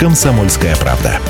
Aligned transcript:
«Комсомольская 0.00 0.74
правда». 0.76 1.20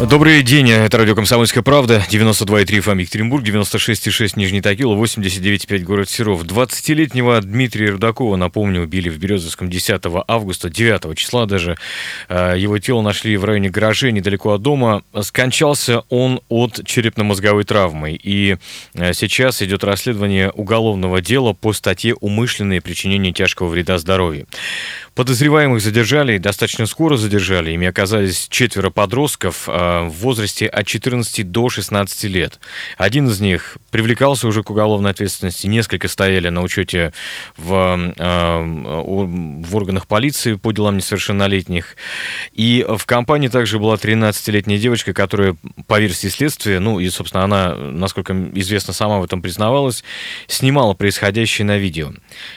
Добрый 0.00 0.42
день, 0.44 0.70
это 0.70 0.96
радио 0.96 1.16
«Комсомольская 1.16 1.64
правда», 1.64 2.02
92,3 2.08 2.80
ФМ 2.80 2.98
Екатеринбург, 2.98 3.44
96,6 3.44 4.34
Нижний 4.36 4.62
Тагил, 4.62 4.94
89,5 4.94 5.78
город 5.80 6.08
Серов. 6.08 6.44
20-летнего 6.44 7.40
Дмитрия 7.42 7.90
Рудакова, 7.90 8.36
напомню, 8.36 8.82
убили 8.82 9.08
в 9.08 9.18
Березовском 9.18 9.68
10 9.68 10.00
августа, 10.28 10.70
9 10.70 11.18
числа 11.18 11.46
даже. 11.46 11.76
Э, 12.28 12.54
Его 12.56 12.78
тело 12.78 13.02
нашли 13.02 13.36
в 13.36 13.44
районе 13.44 13.70
гаражей 13.70 14.12
недалеко 14.12 14.52
от 14.52 14.62
дома. 14.62 15.02
Скончался 15.20 16.04
он 16.08 16.40
от 16.48 16.80
черепно-мозговой 16.86 17.64
травмы. 17.64 18.12
И 18.12 18.56
э, 18.94 19.12
сейчас 19.14 19.62
идет 19.62 19.82
расследование 19.82 20.50
уголовного 20.52 21.20
дела 21.20 21.54
по 21.54 21.72
статье 21.72 22.14
«Умышленное 22.14 22.80
причинение 22.80 23.32
тяжкого 23.32 23.66
вреда 23.66 23.98
здоровью». 23.98 24.46
Подозреваемых 25.18 25.82
задержали, 25.82 26.38
достаточно 26.38 26.86
скоро 26.86 27.16
задержали. 27.16 27.72
Ими 27.72 27.88
оказались 27.88 28.46
четверо 28.48 28.90
подростков 28.90 29.68
э, 29.68 30.04
в 30.06 30.12
возрасте 30.20 30.68
от 30.68 30.86
14 30.86 31.50
до 31.50 31.68
16 31.68 32.22
лет. 32.30 32.60
Один 32.96 33.26
из 33.26 33.40
них 33.40 33.78
привлекался 33.90 34.46
уже 34.46 34.62
к 34.62 34.70
уголовной 34.70 35.10
ответственности, 35.10 35.66
несколько 35.66 36.06
стояли 36.06 36.50
на 36.50 36.62
учете 36.62 37.12
в, 37.56 38.12
э, 38.16 38.62
в 38.62 39.76
органах 39.76 40.06
полиции 40.06 40.54
по 40.54 40.70
делам 40.70 40.98
несовершеннолетних. 40.98 41.96
И 42.52 42.86
в 42.88 43.04
компании 43.04 43.48
также 43.48 43.80
была 43.80 43.96
13-летняя 43.96 44.78
девочка, 44.78 45.14
которая, 45.14 45.56
по 45.88 45.98
версии 45.98 46.28
следствия, 46.28 46.78
ну 46.78 47.00
и, 47.00 47.08
собственно, 47.10 47.42
она, 47.42 47.74
насколько 47.74 48.36
известно, 48.54 48.92
сама 48.92 49.18
в 49.18 49.24
этом 49.24 49.42
признавалась, 49.42 50.04
снимала 50.46 50.94
происходящее 50.94 51.66
на 51.66 51.76
видео. 51.76 52.12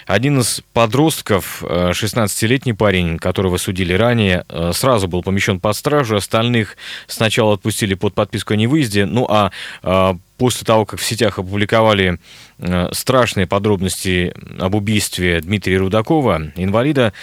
Один 0.05 0.41
из 0.41 0.61
подростков, 0.73 1.63
16 1.91 2.50
летний 2.51 2.73
парень, 2.73 3.17
которого 3.17 3.57
судили 3.57 3.93
ранее, 3.93 4.43
э, 4.49 4.71
сразу 4.73 5.07
был 5.07 5.23
помещен 5.23 5.59
под 5.59 5.75
стражу. 5.75 6.17
Остальных 6.17 6.77
сначала 7.07 7.53
отпустили 7.53 7.93
под 7.93 8.13
подписку 8.13 8.53
о 8.53 8.57
невыезде. 8.57 9.05
Ну 9.05 9.25
а 9.29 9.51
э, 9.83 10.13
после 10.37 10.65
того, 10.65 10.85
как 10.85 10.99
в 10.99 11.05
сетях 11.05 11.39
опубликовали 11.39 12.19
э, 12.59 12.89
страшные 12.91 13.47
подробности 13.47 14.33
об 14.59 14.75
убийстве 14.75 15.39
Дмитрия 15.39 15.77
Рудакова, 15.77 16.51
инвалида, 16.55 17.13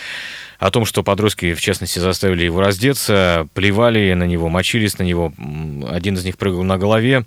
о 0.59 0.70
том, 0.70 0.84
что 0.84 1.03
подростки, 1.03 1.55
в 1.55 1.61
частности, 1.61 1.98
заставили 1.98 2.45
его 2.45 2.61
раздеться, 2.61 3.47
плевали 3.55 4.12
на 4.14 4.25
него, 4.25 4.48
мочились 4.48 4.98
на 4.98 5.05
него. 5.05 5.33
Один 5.89 6.15
из 6.15 6.25
них 6.25 6.37
прыгал 6.37 6.65
на 6.65 6.78
голове. 6.78 7.25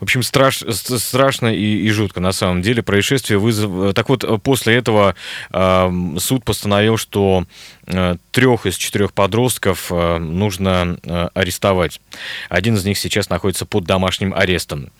В 0.00 0.04
общем, 0.04 0.22
страш, 0.22 0.64
страшно 0.68 1.54
и, 1.54 1.86
и 1.86 1.90
жутко 1.90 2.20
на 2.20 2.32
самом 2.32 2.62
деле. 2.62 2.82
Происшествие 2.82 3.38
вызов... 3.38 3.94
Так 3.94 4.08
вот, 4.08 4.24
после 4.42 4.76
этого 4.76 5.14
э, 5.50 5.92
суд 6.18 6.44
постановил, 6.44 6.96
что 6.96 7.44
э, 7.81 7.81
трех 8.30 8.66
из 8.66 8.76
четырех 8.76 9.12
подростков 9.12 9.90
э, 9.90 10.18
нужно 10.18 10.98
э, 11.02 11.28
арестовать. 11.34 12.00
Один 12.48 12.76
из 12.76 12.84
них 12.84 12.96
сейчас 12.96 13.28
находится 13.28 13.66
под 13.66 13.84
домашним 13.84 14.32
арестом. 14.34 14.90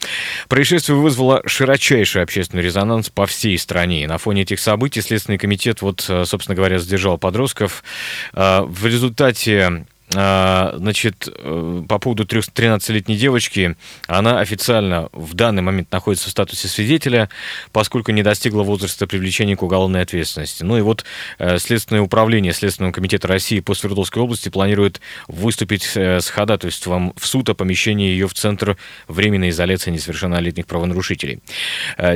Происшествие 0.49 0.97
вызвало 0.97 1.43
широчайший 1.47 2.23
общественный 2.23 2.63
резонанс 2.63 3.09
по 3.09 3.27
всей 3.27 3.57
стране. 3.59 4.03
И 4.03 4.07
на 4.07 4.19
фоне 4.19 4.43
этих 4.43 4.61
событий 4.61 5.01
Следственный 5.01 5.39
комитет, 5.39 5.81
вот, 5.83 6.05
э, 6.09 6.25
собственно 6.25 6.57
говоря, 6.57 6.79
задержал 6.79 7.19
подростков 7.19 7.85
в 8.33 8.87
результате 8.87 9.85
значит, 10.13 11.29
э, 11.29 11.83
по 11.89 11.99
поводу 11.99 12.25
13-летней 12.25 13.17
девочки, 13.17 13.77
она 14.07 14.41
официально 14.41 15.09
в 15.13 15.35
данный 15.35 15.63
момент 15.63 15.91
находится 15.91 16.29
в 16.29 16.31
статусе 16.31 16.69
свидетеля, 16.69 17.31
поскольку 17.73 18.13
не 18.13 18.23
достигла 18.23 18.63
возраста 18.63 19.07
привлечения 19.07 19.57
к 19.57 19.63
уголовной 19.63 20.03
ответственности. 20.03 20.65
Ну 20.65 20.77
и 20.77 20.83
вот 20.83 21.05
э, 21.39 21.59
Следственное 21.59 22.03
управление 22.03 22.53
Следственного 22.53 22.93
комитета 22.93 23.29
России 23.29 23.61
по 23.61 23.75
Свердловской 23.75 24.23
области 24.23 24.49
планирует 24.51 25.01
выступить 25.29 25.91
э, 25.95 26.21
с 26.21 26.29
ходатайством 26.29 27.15
в 27.17 27.27
суд 27.27 27.49
о 27.49 27.55
помещении 27.55 28.11
ее 28.11 28.29
в 28.29 28.35
Центр 28.35 28.77
временной 29.09 29.49
изоляции 29.49 29.91
несовершеннолетних 29.91 30.67
правонарушителей. 30.67 31.41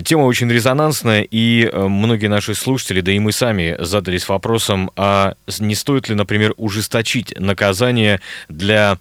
Тема 0.04 0.24
очень 0.24 0.50
резонансная, 0.50 1.22
и 1.22 1.70
многие 1.72 2.26
наши 2.26 2.54
слушатели, 2.54 3.00
да 3.00 3.12
и 3.12 3.18
мы 3.18 3.32
сами 3.32 3.76
задались 3.78 4.28
вопросом, 4.28 4.90
а 4.96 5.34
не 5.58 5.74
стоит 5.74 6.08
ли, 6.08 6.14
например, 6.14 6.54
ужесточить 6.56 7.38
наказание 7.38 7.85
наказание 7.86 8.20
для 8.48 8.98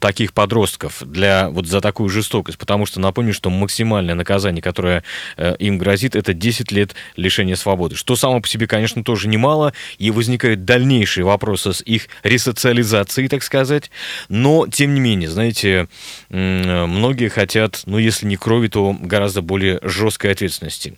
таких 0.00 0.32
подростков, 0.32 1.02
для 1.04 1.48
вот 1.50 1.66
за 1.66 1.80
такую 1.80 2.08
жестокость, 2.08 2.58
потому 2.58 2.86
что 2.86 3.00
напомню, 3.00 3.32
что 3.34 3.50
максимальное 3.50 4.14
наказание, 4.14 4.62
которое 4.62 5.02
э, 5.36 5.56
им 5.58 5.78
грозит, 5.78 6.16
это 6.16 6.32
10 6.34 6.72
лет 6.72 6.94
лишения 7.16 7.56
свободы, 7.56 7.96
что 7.96 8.16
само 8.16 8.40
по 8.40 8.48
себе, 8.48 8.66
конечно, 8.66 9.02
тоже 9.04 9.28
немало, 9.28 9.72
и 9.98 10.10
возникают 10.10 10.64
дальнейшие 10.64 11.24
вопросы 11.24 11.72
с 11.72 11.82
их 11.82 12.08
ресоциализацией, 12.22 13.28
так 13.28 13.42
сказать, 13.42 13.90
но, 14.28 14.66
тем 14.66 14.94
не 14.94 15.00
менее, 15.00 15.28
знаете, 15.28 15.88
многие 16.28 17.28
хотят, 17.28 17.82
ну, 17.86 17.98
если 17.98 18.26
не 18.26 18.36
крови, 18.36 18.68
то 18.68 18.96
гораздо 19.00 19.42
более 19.42 19.78
жесткой 19.82 20.32
ответственности. 20.32 20.96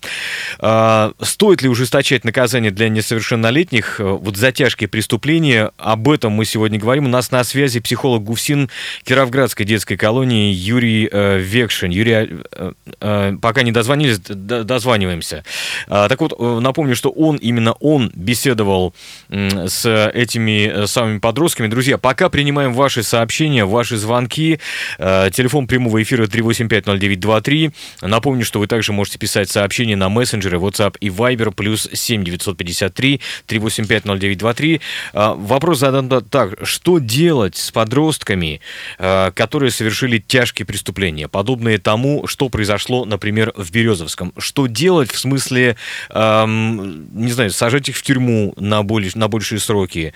А, 0.59 1.13
стоит 1.21 1.63
ли 1.63 1.69
ужесточать 1.69 2.25
наказание 2.25 2.71
для 2.71 2.89
несовершеннолетних 2.89 4.01
э, 4.01 4.05
вот 4.05 4.37
за 4.37 4.53
тяжкие 4.53 4.89
преступления? 4.89 5.71
Об 5.77 6.09
этом 6.09 6.33
мы 6.33 6.45
сегодня 6.45 6.79
говорим. 6.79 7.07
У 7.07 7.09
нас 7.09 7.30
на 7.31 7.45
связи 7.45 7.81
психолог 7.81 8.25
ГУФСИН 8.25 8.71
Кировградской 9.05 9.65
детской 9.67 9.97
колонии 9.97 10.53
Юрий 10.53 11.09
э, 11.11 11.39
Векшин. 11.39 11.91
Юрий, 11.91 12.43
э, 12.53 12.73
э, 13.01 13.37
пока 13.41 13.63
не 13.63 13.73
дозвонились, 13.73 14.19
дозваниваемся. 14.19 15.45
А, 15.89 16.09
так 16.09 16.21
вот, 16.21 16.35
э, 16.39 16.59
напомню, 16.61 16.97
что 16.97 17.11
он, 17.11 17.37
именно 17.37 17.73
он 17.73 18.11
беседовал 18.15 18.95
э, 19.29 19.69
с 19.69 20.11
этими 20.13 20.87
самыми 20.87 21.19
подростками. 21.19 21.69
Друзья, 21.69 21.99
пока 21.99 22.29
принимаем 22.29 22.73
ваши 22.73 23.03
сообщения, 23.03 23.65
ваши 23.65 23.97
звонки. 23.97 24.61
Э, 24.99 25.31
телефон 25.33 25.67
прямого 25.67 26.03
эфира 26.03 26.27
3850923. 26.27 27.73
Напомню, 28.03 28.45
что 28.45 28.61
вы 28.61 28.67
также 28.67 28.93
можете 28.93 29.19
писать 29.19 29.51
сообщения 29.51 29.97
на 29.97 30.09
мессенджеры 30.09 30.59
WhatsApp 30.59 30.97
и 31.01 31.09
Viber 31.09 31.53
плюс 31.53 31.89
7953 31.93 33.21
3850923. 33.47 34.81
Э, 35.13 35.35
вопрос 35.37 35.79
задан 35.79 36.09
так. 36.09 36.67
Что 36.67 36.99
делать 36.99 37.20
с 37.57 37.71
подростками, 37.71 38.61
э, 38.99 39.31
которые 39.35 39.71
совершили 39.71 40.19
тяжкие 40.19 40.67
преступления, 40.67 41.29
подобные 41.29 41.79
тому, 41.79 42.27
что 42.27 42.49
произошло, 42.49 43.05
например, 43.05 43.53
в 43.57 43.71
Березовском? 43.71 44.33
Что 44.39 44.67
делать 44.67 45.11
в 45.11 45.19
смысле, 45.19 45.77
эм, 46.11 47.09
не 47.15 47.33
знаю, 47.33 47.51
сажать 47.51 47.89
их 47.89 47.97
в 47.97 48.03
тюрьму 48.03 48.55
на, 48.57 48.83
более, 48.83 49.11
на 49.15 49.29
большие 49.29 49.59
сроки? 49.59 50.15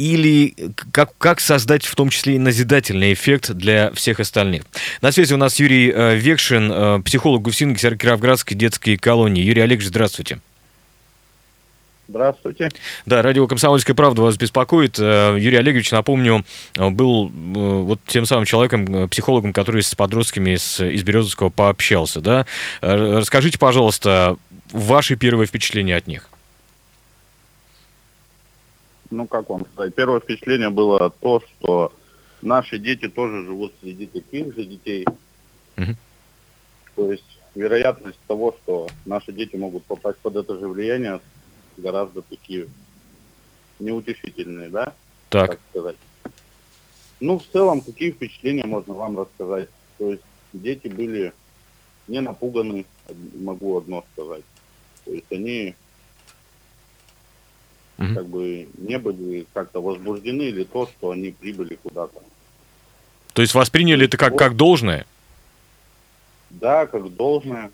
или 0.00 0.54
как, 0.92 1.10
как 1.18 1.40
создать 1.40 1.84
в 1.84 1.94
том 1.94 2.08
числе 2.08 2.36
и 2.36 2.38
назидательный 2.38 3.12
эффект 3.12 3.50
для 3.50 3.92
всех 3.92 4.18
остальных. 4.18 4.62
На 5.02 5.12
связи 5.12 5.34
у 5.34 5.36
нас 5.36 5.60
Юрий 5.60 5.92
э, 5.94 6.16
Векшин, 6.16 6.72
э, 6.72 7.02
психолог 7.04 7.42
ГУФСИН 7.42 7.76
Кировградской 7.76 8.56
детской 8.56 8.96
колонии. 8.96 9.42
Юрий 9.42 9.60
Олегович, 9.60 9.88
здравствуйте. 9.88 10.40
Здравствуйте. 12.10 12.70
Да, 13.06 13.22
радио 13.22 13.46
«Комсомольская 13.46 13.94
правда» 13.94 14.22
вас 14.22 14.36
беспокоит. 14.36 14.98
Э, 14.98 15.36
Юрий 15.38 15.58
Олегович, 15.58 15.92
напомню, 15.92 16.44
э, 16.76 16.90
был 16.90 17.28
э, 17.28 17.30
вот 17.30 18.00
тем 18.04 18.26
самым 18.26 18.46
человеком, 18.46 19.08
психологом, 19.08 19.52
который 19.52 19.84
с 19.84 19.94
подростками 19.94 20.56
из, 20.56 20.80
из 20.80 21.04
Березовского 21.04 21.50
пообщался. 21.50 22.20
Да? 22.20 22.46
Расскажите, 22.80 23.60
пожалуйста, 23.60 24.36
ваши 24.72 25.14
первые 25.14 25.46
впечатления 25.46 25.94
от 25.94 26.08
них. 26.08 26.28
Ну, 29.10 29.28
как 29.28 29.48
вам 29.48 29.64
сказать, 29.72 29.94
первое 29.94 30.18
впечатление 30.18 30.70
было 30.70 31.10
то, 31.20 31.40
что 31.40 31.92
наши 32.42 32.80
дети 32.80 33.08
тоже 33.08 33.44
живут 33.44 33.72
среди 33.80 34.06
таких 34.06 34.52
же 34.56 34.64
детей. 34.64 35.06
Угу. 35.76 35.94
То 36.96 37.12
есть 37.12 37.38
вероятность 37.54 38.18
того, 38.26 38.56
что 38.62 38.88
наши 39.04 39.30
дети 39.30 39.54
могут 39.54 39.84
попасть 39.84 40.18
под 40.18 40.34
это 40.34 40.58
же 40.58 40.66
влияние, 40.66 41.20
гораздо 41.80 42.22
такие 42.22 42.68
неутешительные, 43.78 44.68
да? 44.68 44.94
Так. 45.28 45.50
так 45.50 45.60
сказать. 45.70 45.96
Ну, 47.20 47.38
в 47.38 47.46
целом, 47.46 47.80
какие 47.80 48.12
впечатления 48.12 48.64
можно 48.64 48.94
вам 48.94 49.18
рассказать? 49.18 49.68
То 49.98 50.12
есть 50.12 50.22
дети 50.52 50.88
были 50.88 51.32
не 52.08 52.20
напуганы, 52.20 52.86
могу 53.34 53.76
одно 53.76 54.04
сказать. 54.12 54.42
То 55.04 55.12
есть 55.12 55.30
они 55.30 55.74
угу. 57.98 58.14
как 58.14 58.26
бы 58.26 58.68
не 58.78 58.98
были 58.98 59.46
как-то 59.52 59.80
возбуждены 59.80 60.42
или 60.42 60.64
то, 60.64 60.86
что 60.86 61.10
они 61.10 61.30
прибыли 61.30 61.76
куда-то. 61.76 62.22
То 63.32 63.42
есть 63.42 63.54
восприняли 63.54 64.06
это 64.06 64.16
как, 64.16 64.36
как 64.36 64.56
должное? 64.56 65.06
Да, 66.50 66.86
как 66.86 67.14
должное. 67.14 67.70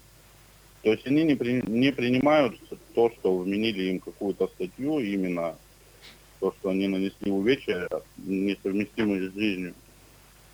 То 0.82 0.93
есть 0.93 1.06
они 1.06 1.25
не, 1.25 1.35
при, 1.35 1.62
не 1.67 1.93
принимают 1.93 2.56
то, 2.97 3.11
что 3.11 3.37
вменили 3.37 3.91
им 3.91 4.01
какую-то 4.01 4.49
статью, 4.49 5.01
именно 5.01 5.55
то, 6.41 6.55
что 6.59 6.71
они 6.71 6.89
нанесли 6.89 7.31
увечья, 7.31 7.89
несовместимые 8.17 9.31
с 9.31 9.35
жизнью. 9.35 9.75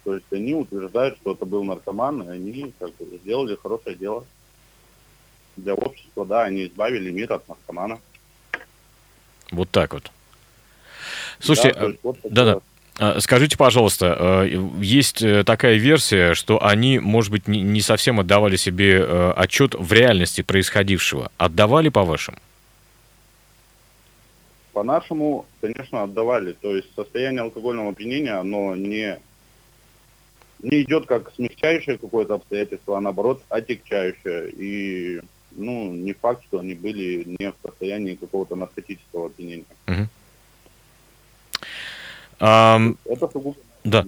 То 0.02 0.14
есть 0.16 0.26
они 0.32 0.52
утверждают, 0.52 1.16
что 1.18 1.34
это 1.34 1.46
был 1.46 1.62
наркоман, 1.62 2.22
и 2.24 2.32
они 2.32 2.72
как 2.80 2.92
бы 2.96 3.16
сделали 3.18 3.54
хорошее 3.54 3.94
дело 3.94 4.26
для 5.56 5.74
общества, 5.74 6.26
да, 6.26 6.42
они 6.42 6.66
избавили 6.66 7.12
мир 7.12 7.32
от 7.32 7.48
наркомана. 7.48 8.00
Вот 9.52 9.70
так 9.70 9.94
вот. 9.94 10.10
Слушайте, 11.38 11.78
да, 11.78 11.92
вот 12.02 12.18
да, 12.24 12.44
да. 12.44 12.60
Скажите, 12.94 13.56
пожалуйста, 13.56 14.16
э, 14.44 14.68
есть 14.80 15.22
э, 15.22 15.44
такая 15.44 15.76
версия, 15.76 16.34
что 16.34 16.62
они, 16.62 16.98
может 16.98 17.30
быть, 17.30 17.48
не 17.48 17.80
совсем 17.80 18.20
отдавали 18.20 18.56
себе 18.56 19.00
э, 19.00 19.32
отчет 19.34 19.74
в 19.74 19.90
реальности 19.92 20.42
происходившего. 20.42 21.32
Отдавали, 21.38 21.88
по-вашему? 21.88 22.36
По-нашему, 24.74 25.46
конечно, 25.62 26.02
отдавали. 26.02 26.52
То 26.52 26.76
есть 26.76 26.94
состояние 26.94 27.42
алкогольного 27.42 27.90
опьянения, 27.90 28.38
оно 28.38 28.76
не, 28.76 29.18
не 30.62 30.82
идет 30.82 31.06
как 31.06 31.32
смягчающее 31.34 31.96
какое-то 31.96 32.34
обстоятельство, 32.34 32.98
а 32.98 33.00
наоборот 33.00 33.42
отягчающее. 33.48 34.50
И 34.50 35.20
ну, 35.52 35.92
не 35.92 36.12
факт, 36.12 36.44
что 36.44 36.58
они 36.58 36.74
были 36.74 37.24
не 37.24 37.50
в 37.50 37.54
состоянии 37.62 38.14
какого-то 38.16 38.54
наркотического 38.54 39.26
опьянения. 39.26 39.64
Угу. 39.88 40.08
Это 42.42 43.28
сугубо 43.32 43.56
да. 43.84 44.04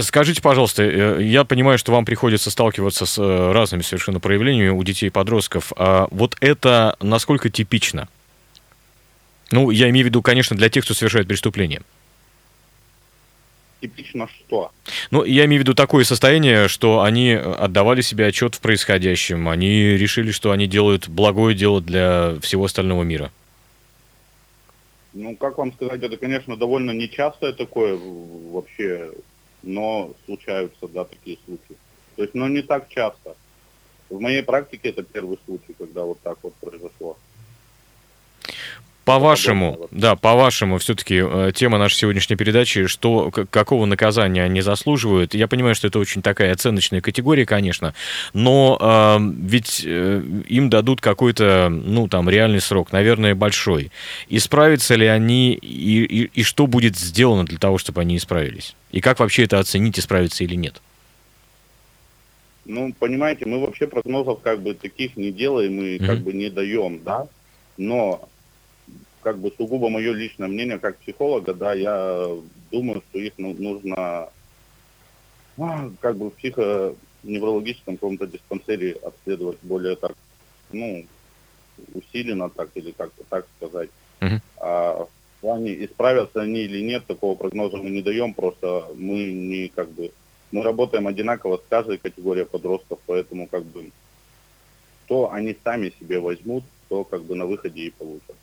Скажите, 0.00 0.40
пожалуйста, 0.40 0.84
э, 0.84 1.22
я 1.22 1.44
понимаю, 1.44 1.78
что 1.78 1.90
вам 1.90 2.04
приходится 2.04 2.50
сталкиваться 2.50 3.06
с 3.06 3.18
э, 3.18 3.52
разными 3.52 3.82
совершенно 3.82 4.20
проявлениями 4.20 4.68
у 4.68 4.82
детей 4.84 5.06
и 5.06 5.10
подростков. 5.10 5.72
А 5.76 6.06
вот 6.12 6.36
это 6.40 6.96
насколько 7.00 7.50
типично? 7.50 8.08
Ну, 9.50 9.70
я 9.70 9.90
имею 9.90 10.04
в 10.04 10.08
виду, 10.08 10.22
конечно, 10.22 10.56
для 10.56 10.68
тех, 10.68 10.84
кто 10.84 10.94
совершает 10.94 11.26
преступление 11.26 11.82
типично 13.84 14.28
что? 14.28 14.70
Ну, 15.10 15.24
я 15.24 15.44
имею 15.44 15.60
в 15.60 15.64
виду 15.64 15.74
такое 15.74 16.04
состояние, 16.04 16.68
что 16.68 17.02
они 17.02 17.32
отдавали 17.32 18.00
себе 18.00 18.26
отчет 18.26 18.54
в 18.54 18.60
происходящем, 18.60 19.48
они 19.48 19.96
решили, 19.96 20.30
что 20.30 20.52
они 20.52 20.66
делают 20.66 21.08
благое 21.08 21.54
дело 21.54 21.82
для 21.82 22.36
всего 22.40 22.64
остального 22.64 23.02
мира. 23.02 23.30
Ну, 25.14 25.36
как 25.36 25.58
вам 25.58 25.72
сказать, 25.72 26.02
это, 26.02 26.16
конечно, 26.16 26.56
довольно 26.56 26.90
нечастое 26.90 27.52
такое 27.52 27.96
вообще, 27.96 29.12
но 29.62 30.12
случаются, 30.24 30.88
да, 30.88 31.04
такие 31.04 31.38
случаи. 31.44 31.76
То 32.16 32.22
есть, 32.22 32.34
но 32.34 32.48
не 32.48 32.62
так 32.62 32.88
часто. 32.88 33.36
В 34.10 34.20
моей 34.20 34.42
практике 34.42 34.90
это 34.90 35.04
первый 35.04 35.38
случай, 35.44 35.72
когда 35.78 36.02
вот 36.02 36.20
так 36.20 36.38
вот 36.42 36.54
произошло. 36.54 37.16
По-вашему, 39.04 39.88
да, 39.90 40.16
по-вашему, 40.16 40.78
все-таки 40.78 41.22
э, 41.22 41.52
тема 41.54 41.76
нашей 41.76 41.96
сегодняшней 41.96 42.36
передачи, 42.36 42.86
что, 42.86 43.30
какого 43.30 43.84
наказания 43.84 44.42
они 44.42 44.62
заслуживают. 44.62 45.34
Я 45.34 45.46
понимаю, 45.46 45.74
что 45.74 45.88
это 45.88 45.98
очень 45.98 46.22
такая 46.22 46.52
оценочная 46.52 47.02
категория, 47.02 47.44
конечно, 47.44 47.92
но 48.32 48.78
э, 48.80 49.32
ведь 49.40 49.82
э, 49.84 50.22
им 50.48 50.70
дадут 50.70 51.02
какой-то, 51.02 51.68
ну, 51.68 52.08
там, 52.08 52.30
реальный 52.30 52.62
срок, 52.62 52.92
наверное, 52.92 53.34
большой. 53.34 53.90
Исправятся 54.30 54.94
ли 54.94 55.06
они 55.06 55.52
и, 55.52 56.04
и, 56.04 56.30
и 56.32 56.42
что 56.42 56.66
будет 56.66 56.96
сделано 56.96 57.44
для 57.44 57.58
того, 57.58 57.76
чтобы 57.76 58.00
они 58.00 58.16
исправились? 58.16 58.74
И 58.90 59.02
как 59.02 59.20
вообще 59.20 59.44
это 59.44 59.58
оценить, 59.58 59.98
исправиться 59.98 60.44
или 60.44 60.54
нет? 60.54 60.80
Ну, 62.64 62.94
понимаете, 62.98 63.44
мы 63.44 63.60
вообще 63.60 63.86
прогнозов 63.86 64.40
как 64.40 64.62
бы 64.62 64.72
таких 64.72 65.18
не 65.18 65.30
делаем 65.30 65.78
и 65.82 65.98
mm-hmm. 65.98 66.06
как 66.06 66.20
бы 66.20 66.32
не 66.32 66.48
даем, 66.48 67.00
да, 67.04 67.26
но 67.76 68.28
как 69.24 69.38
бы 69.38 69.50
сугубо 69.56 69.88
мое 69.88 70.12
личное 70.12 70.48
мнение 70.48 70.78
как 70.78 70.98
психолога, 70.98 71.54
да, 71.54 71.72
я 71.72 72.28
думаю, 72.70 73.02
что 73.08 73.18
их 73.18 73.32
ну, 73.38 73.54
нужно 73.54 74.28
а, 75.56 75.90
как 76.00 76.16
бы 76.16 76.30
в 76.30 76.34
психоневрологическом 76.34 77.96
каком-то 77.96 78.26
диспансере 78.26 78.92
обследовать 79.02 79.58
более 79.62 79.96
так, 79.96 80.12
ну, 80.70 81.06
усиленно 81.94 82.50
так 82.50 82.68
или 82.74 82.92
как-то 82.92 83.24
так 83.28 83.46
сказать. 83.56 83.88
Uh-huh. 84.20 84.40
А 84.58 85.06
в 85.06 85.40
плане 85.40 85.84
исправятся 85.84 86.42
они 86.42 86.60
или 86.60 86.82
нет, 86.82 87.06
такого 87.06 87.34
прогноза 87.34 87.78
мы 87.78 87.90
не 87.90 88.02
даем, 88.02 88.34
просто 88.34 88.86
мы 88.94 89.24
не 89.32 89.68
как 89.68 89.90
бы 89.90 90.12
мы 90.52 90.62
работаем 90.62 91.08
одинаково 91.08 91.56
с 91.56 91.68
каждой 91.68 91.98
категорией 91.98 92.46
подростков, 92.46 93.00
поэтому 93.06 93.48
как 93.48 93.64
бы 93.64 93.90
то 95.08 95.32
они 95.32 95.56
сами 95.64 95.92
себе 95.98 96.20
возьмут, 96.20 96.64
то 96.88 97.04
как 97.04 97.22
бы 97.24 97.34
на 97.34 97.46
выходе 97.46 97.82
и 97.82 97.90
получат. 97.90 98.36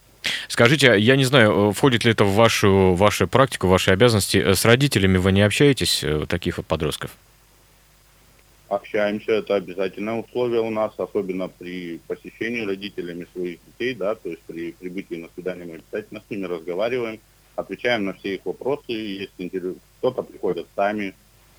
Скажите, 0.47 1.00
я 1.00 1.15
не 1.15 1.25
знаю, 1.25 1.69
э, 1.69 1.73
входит 1.73 2.06
ли 2.06 2.12
это 2.12 2.23
в 2.23 2.33
вашу, 2.35 2.94
вашу 2.94 3.27
практику, 3.27 3.68
в 3.68 3.71
ваши 3.71 3.91
обязанности. 3.91 4.38
Э, 4.38 4.56
с 4.56 4.65
родителями 4.65 5.18
вы 5.18 5.31
не 5.31 5.41
общаетесь, 5.41 6.03
э, 6.03 6.25
таких 6.27 6.57
вот 6.57 6.68
подростков? 6.68 7.12
Общаемся, 8.69 9.33
это 9.33 9.56
обязательное 9.56 10.13
условие 10.13 10.62
у 10.62 10.69
нас, 10.69 10.94
особенно 10.97 11.50
при 11.50 12.00
посещении 12.07 12.65
родителями 12.65 13.27
своих 13.33 13.59
детей, 13.65 13.94
да, 13.95 14.15
то 14.15 14.29
есть 14.29 14.41
при 14.44 14.71
прибытии 14.71 15.15
на 15.15 15.27
свидание 15.33 15.65
мы 15.65 15.75
обязательно 15.75 16.21
с 16.25 16.29
ними 16.29 16.45
разговариваем, 16.45 17.19
отвечаем 17.56 18.06
на 18.06 18.13
все 18.13 18.35
их 18.35 18.45
вопросы, 18.45 18.94
если 18.94 19.33
интервью, 19.44 19.75
кто-то 19.97 20.24
приходит 20.24 20.67
сами, 20.74 21.13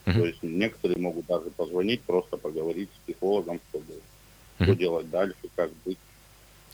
uh-huh. 0.06 0.14
то 0.14 0.26
есть 0.26 0.42
некоторые 0.42 0.98
могут 0.98 1.26
даже 1.26 1.50
позвонить, 1.50 2.00
просто 2.00 2.38
поговорить 2.38 2.88
с 2.94 2.98
психологом, 3.04 3.60
чтобы 3.68 3.92
uh-huh. 3.92 4.64
что 4.64 4.74
делать 4.74 5.10
дальше, 5.10 5.36
как 5.54 5.70
быть. 5.84 5.98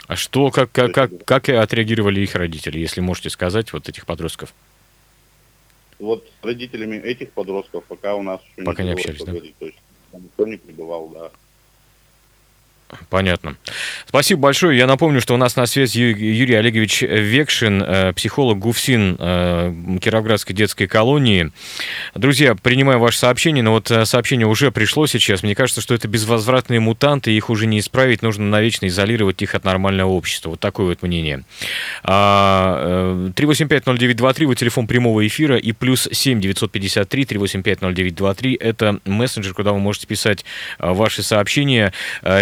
А 0.08 0.16
что, 0.16 0.50
как, 0.50 0.72
как, 0.72 0.92
как, 0.92 1.10
как 1.26 1.48
отреагировали 1.50 2.20
их 2.20 2.34
родители, 2.34 2.78
если 2.78 3.02
можете 3.02 3.28
сказать, 3.28 3.74
вот 3.74 3.90
этих 3.90 4.06
подростков? 4.06 4.54
Вот 5.98 6.26
с 6.40 6.44
родителями 6.44 6.96
этих 6.96 7.30
подростков 7.32 7.84
пока 7.84 8.14
у 8.14 8.22
нас 8.22 8.40
еще 8.56 8.64
пока 8.64 8.82
не, 8.82 8.88
не 8.88 8.92
общались, 8.94 9.22
да? 9.22 9.32
То 9.32 9.66
есть 9.66 9.78
никто 10.14 10.46
не 10.46 10.56
пребывал, 10.56 11.08
да. 11.10 11.30
Понятно. 13.10 13.56
Спасибо 14.06 14.40
большое. 14.42 14.78
Я 14.78 14.86
напомню, 14.86 15.20
что 15.20 15.34
у 15.34 15.36
нас 15.36 15.56
на 15.56 15.66
связи 15.66 16.00
Юрий 16.00 16.54
Олегович 16.54 17.02
Векшин, 17.02 17.82
э, 17.82 18.14
психолог 18.14 18.58
ГУФСИН 18.58 19.16
э, 19.18 19.74
Кировоградской 20.00 20.56
детской 20.56 20.86
колонии. 20.86 21.52
Друзья, 22.14 22.54
принимаю 22.54 22.98
ваше 22.98 23.18
сообщение, 23.18 23.62
но 23.62 23.72
вот 23.72 23.90
э, 23.90 24.06
сообщение 24.06 24.46
уже 24.46 24.72
пришло 24.72 25.06
сейчас. 25.06 25.42
Мне 25.42 25.54
кажется, 25.54 25.82
что 25.82 25.94
это 25.94 26.08
безвозвратные 26.08 26.80
мутанты, 26.80 27.30
их 27.30 27.50
уже 27.50 27.66
не 27.66 27.80
исправить, 27.80 28.22
нужно 28.22 28.46
навечно 28.46 28.86
изолировать 28.86 29.42
их 29.42 29.54
от 29.54 29.64
нормального 29.64 30.08
общества. 30.10 30.48
Вот 30.50 30.60
такое 30.60 30.86
вот 30.86 31.02
мнение. 31.02 31.44
3850923, 32.04 34.46
вот 34.46 34.56
телефон 34.56 34.86
прямого 34.86 35.26
эфира, 35.26 35.58
и 35.58 35.72
плюс 35.72 36.08
7 36.10 36.40
953 36.40 37.24
3850923, 37.24 38.56
это 38.58 38.98
мессенджер, 39.04 39.52
куда 39.52 39.72
вы 39.72 39.78
можете 39.78 40.06
писать 40.06 40.46
ваши 40.78 41.22
сообщения. 41.22 41.92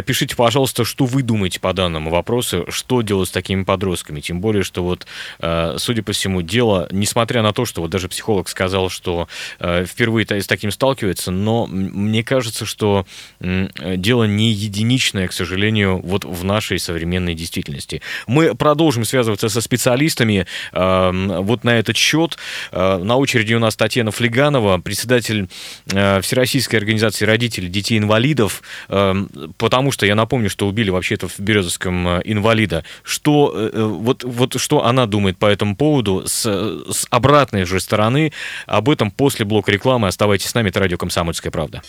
Пишите 0.04 0.36
пожалуйста, 0.37 0.85
что 0.85 1.07
вы 1.07 1.23
думаете 1.23 1.61
по 1.61 1.73
данному 1.73 2.11
вопросу, 2.11 2.66
что 2.69 3.02
делать 3.02 3.28
с 3.28 3.33
такими 3.33 3.64
подростками? 3.64 4.21
Тем 4.21 4.40
более, 4.40 4.62
что 4.62 4.85
вот, 4.85 5.07
э, 5.40 5.76
судя 5.78 6.02
по 6.02 6.12
всему, 6.12 6.43
дело, 6.43 6.88
несмотря 6.90 7.43
на 7.43 7.52
то, 7.52 7.64
что 7.64 7.81
вот 7.81 7.90
даже 7.90 8.09
психолог 8.09 8.49
сказал, 8.49 8.90
что 8.90 9.28
э, 9.59 9.85
впервые 9.87 10.26
с 10.26 10.47
таким 10.47 10.71
сталкивается, 10.71 11.31
но 11.31 11.66
мне 11.66 12.23
кажется, 12.23 12.66
что 12.66 13.07
дело 13.40 14.25
не 14.25 14.50
единичное, 14.50 15.28
к 15.28 15.33
сожалению, 15.33 16.00
вот 16.02 16.25
в 16.25 16.45
нашей 16.45 16.78
современной 16.78 17.35
действительности. 17.35 18.02
Мы 18.26 18.55
продолжим 18.55 19.05
связываться 19.05 19.49
со 19.49 19.61
специалистами 19.61 20.47
вот 20.73 21.64
на 21.64 21.78
этот 21.78 21.97
счет. 21.97 22.37
Э, 22.73 22.99
на 22.99 23.16
очереди 23.16 23.55
у 23.55 23.59
нас 23.59 23.76
Татьяна 23.76 24.11
Флеганова, 24.11 24.78
председатель 24.78 25.49
Всероссийской 25.87 26.78
организации 26.78 27.25
родителей 27.25 27.69
детей-инвалидов, 27.69 28.62
потому 28.88 29.93
что 29.93 30.07
я 30.07 30.14
напомню, 30.14 30.25
напомню, 30.26 30.50
что 30.50 30.66
убили 30.66 30.90
вообще-то 30.90 31.28
в 31.28 31.38
Березовском 31.38 32.09
э, 32.09 32.23
инвалида. 32.25 32.85
Что, 33.04 33.52
э, 33.54 33.71
э, 33.73 33.83
вот, 33.83 34.25
вот 34.25 34.61
что 34.61 34.85
она 34.85 35.06
думает 35.06 35.38
по 35.38 35.47
этому 35.47 35.76
поводу 35.76 36.25
с, 36.26 36.42
с 36.42 37.06
обратной 37.11 37.64
же 37.64 37.78
стороны? 37.78 38.33
Об 38.66 38.90
этом 38.90 39.12
после 39.12 39.45
блока 39.45 39.71
рекламы. 39.71 40.09
Оставайтесь 40.09 40.49
с 40.49 40.54
нами, 40.54 40.71
это 40.71 40.80
радио 40.80 40.99
«Комсомольская 40.99 41.52
правда». 41.52 41.83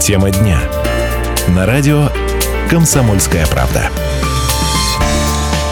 Тема 0.00 0.30
дня. 0.30 0.60
На 1.48 1.66
радио 1.66 2.08
«Комсомольская 2.70 3.46
правда». 3.46 3.90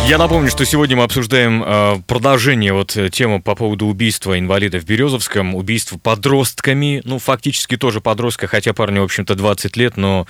Я 0.09 0.19
напомню, 0.19 0.49
что 0.51 0.65
сегодня 0.65 0.97
мы 0.97 1.03
обсуждаем 1.03 1.65
э, 1.67 1.97
продолжение 2.07 2.73
вот 2.73 2.97
э, 2.97 3.11
темы 3.11 3.43
по 3.43 3.57
поводу 3.57 3.87
убийства 3.87 4.39
инвалида 4.39 4.79
в 4.79 4.85
Березовском, 4.85 5.57
убийства 5.57 5.99
подростками, 5.99 7.03
ну, 7.05 7.19
фактически 7.19 7.77
тоже 7.77 8.01
подростка, 8.01 8.47
хотя 8.47 8.73
парню, 8.73 9.01
в 9.01 9.07
общем-то, 9.07 9.35
20 9.35 9.77
лет, 9.77 9.97
но, 9.97 10.29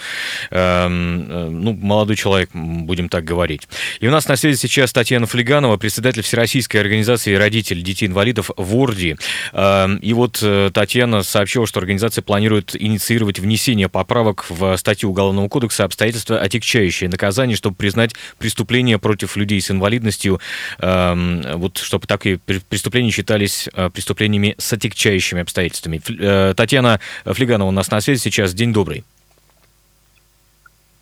эм, 0.51 1.27
э, 1.29 1.49
ну, 1.51 1.75
молодой 1.75 2.17
человек, 2.17 2.49
будем 2.55 3.11
так 3.11 3.25
говорить. 3.25 3.69
И 4.01 4.09
у 4.09 4.11
нас 4.11 4.27
на 4.29 4.37
связи 4.37 4.57
сейчас 4.57 4.95
Татьяна 4.95 5.27
Флеганова, 5.27 5.77
председатель 5.77 6.23
Всероссийской 6.23 6.81
организации 6.81 7.35
родителей 7.35 7.83
детей-инвалидов 7.83 8.51
ВОРДИ. 8.57 9.19
Э, 9.53 9.89
и 10.01 10.15
вот 10.15 10.39
э, 10.41 10.71
Татьяна 10.73 11.23
сообщила, 11.23 11.67
что 11.67 11.81
организация 11.81 12.23
планирует 12.23 12.75
инициировать 12.75 13.39
внесение 13.39 13.91
поправок 13.91 14.47
в 14.49 14.75
статью 14.79 15.11
Уголовного 15.11 15.51
кодекса 15.51 15.85
обстоятельства, 15.85 16.39
отягчающие 16.39 17.11
наказание, 17.11 17.59
чтобы 17.59 17.77
признать 17.77 18.15
преступления 18.39 18.99
против 18.99 19.37
людей 19.37 19.61
с 19.67 19.71
инвалидностью, 19.71 20.41
э, 20.79 21.53
вот 21.55 21.79
чтобы 21.79 22.07
такие 22.07 22.39
преступления 22.39 23.11
считались 23.11 23.69
э, 23.73 23.91
преступлениями 23.91 24.55
с 24.59 24.73
отягчающими 24.73 25.43
обстоятельствами. 25.43 26.01
Э, 26.19 26.55
Татьяна 26.55 27.01
Флеганова 27.25 27.69
у 27.69 27.73
нас 27.73 27.91
на 27.91 28.01
связи 28.01 28.21
сейчас. 28.21 28.55
День 28.55 28.73
добрый. 28.73 29.05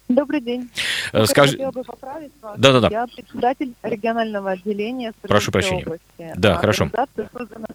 Добрый 0.08 0.40
день. 0.40 0.70
Э, 1.12 1.24
Скажи... 1.26 1.52
Хотела 1.52 1.70
бы 1.70 1.82
поправить 1.82 2.32
вас. 2.42 2.58
Да, 2.58 2.72
да, 2.72 2.80
да. 2.80 2.88
Я 2.90 3.06
председатель 3.06 3.72
регионального 3.82 4.50
отделения 4.50 5.12
Прошу 5.22 5.50
прощения. 5.50 5.82
области. 5.82 6.32
Да, 6.36 6.56
а, 6.56 6.58
хорошо. 6.58 6.84
Организация 6.84 7.30
создана 7.32 7.66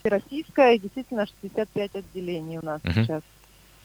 всероссийская, 0.00 0.74
и 0.74 0.78
действительно 0.78 1.26
65 1.42 1.90
отделений 1.94 2.58
у 2.58 2.64
нас 2.64 2.80
угу. 2.84 2.92
сейчас. 2.92 3.22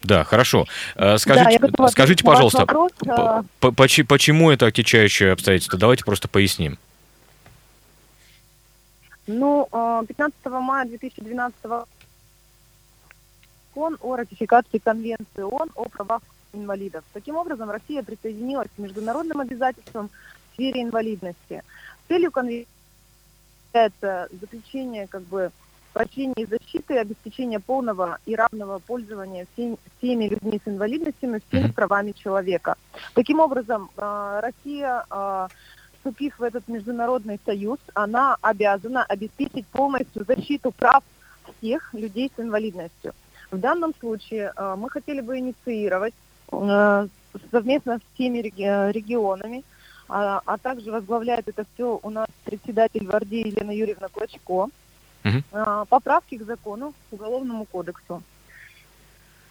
Да, 0.02 0.24
хорошо. 0.24 0.66
Э, 0.96 1.18
скажите, 1.18 1.60
да, 1.60 1.88
скажите 1.90 2.24
пожалуйста, 2.24 2.60
вопрос, 2.60 2.92
а 3.02 3.44
почему 3.62 4.50
это 4.50 4.68
отягчающее 4.68 5.32
обстоятельство? 5.34 5.78
Давайте 5.78 6.06
просто 6.06 6.28
поясним. 6.28 6.78
Ну, 9.28 9.68
15 10.08 10.34
э, 10.46 10.50
мая 10.50 10.86
2012 10.86 11.64
года 11.64 11.86
закон 13.80 13.98
о 14.02 14.16
ратификации 14.16 14.78
Конвенции 14.78 15.42
ООН 15.42 15.70
о 15.76 15.86
правах 15.86 16.22
инвалидов. 16.54 17.04
Таким 17.14 17.36
образом, 17.36 17.70
Россия 17.70 18.04
присоединилась 18.04 18.68
к 18.76 18.80
международным 18.80 19.40
обязательствам 19.40 20.10
в 20.10 20.54
сфере 20.54 20.84
инвалидности. 20.84 21.64
Целью 22.08 22.32
конвенции 22.32 22.68
является 23.74 24.28
заключение 24.42 25.08
как 25.08 25.22
бы 25.24 25.52
поощрение 25.94 26.48
защиты 26.48 26.96
и 26.96 26.98
обеспечение 26.98 27.60
полного 27.60 28.20
и 28.26 28.36
равного 28.36 28.80
пользования 28.80 29.48
всеми, 29.54 29.78
всеми 29.98 30.26
людьми 30.30 30.62
с 30.64 30.68
инвалидностями, 30.68 31.42
всеми 31.48 31.72
правами 31.72 32.12
человека. 32.12 32.76
Таким 33.14 33.40
образом, 33.40 33.90
э, 33.98 34.40
Россия, 34.42 35.06
э, 35.10 35.48
вступив 35.96 36.40
в 36.40 36.44
этот 36.44 36.68
международный 36.68 37.40
союз, 37.46 37.80
она 37.94 38.38
обязана 38.42 39.04
обеспечить 39.04 39.66
полностью 39.68 40.26
защиту 40.26 40.72
прав 40.72 41.04
всех 41.58 41.94
людей 41.94 42.32
с 42.36 42.40
инвалидностью. 42.40 43.14
В 43.52 43.58
данном 43.58 43.94
случае 44.00 44.54
э, 44.56 44.76
мы 44.78 44.90
хотели 44.90 45.22
бы 45.22 45.38
инициировать 45.40 46.14
совместно 47.52 48.00
с 48.00 48.18
теми 48.18 48.40
регионами, 48.40 49.64
а, 50.08 50.42
а 50.46 50.58
также 50.58 50.92
возглавляет 50.92 51.48
это 51.48 51.66
все 51.74 52.00
у 52.02 52.10
нас 52.10 52.28
председатель 52.44 53.06
Варди 53.06 53.42
Елена 53.42 53.70
Юрьевна 53.70 54.08
Клочко, 54.08 54.70
угу. 55.30 55.86
поправки 55.90 56.38
к 56.38 56.44
закону, 56.44 56.94
к 57.10 57.14
Уголовному 57.14 57.66
кодексу. 57.66 58.22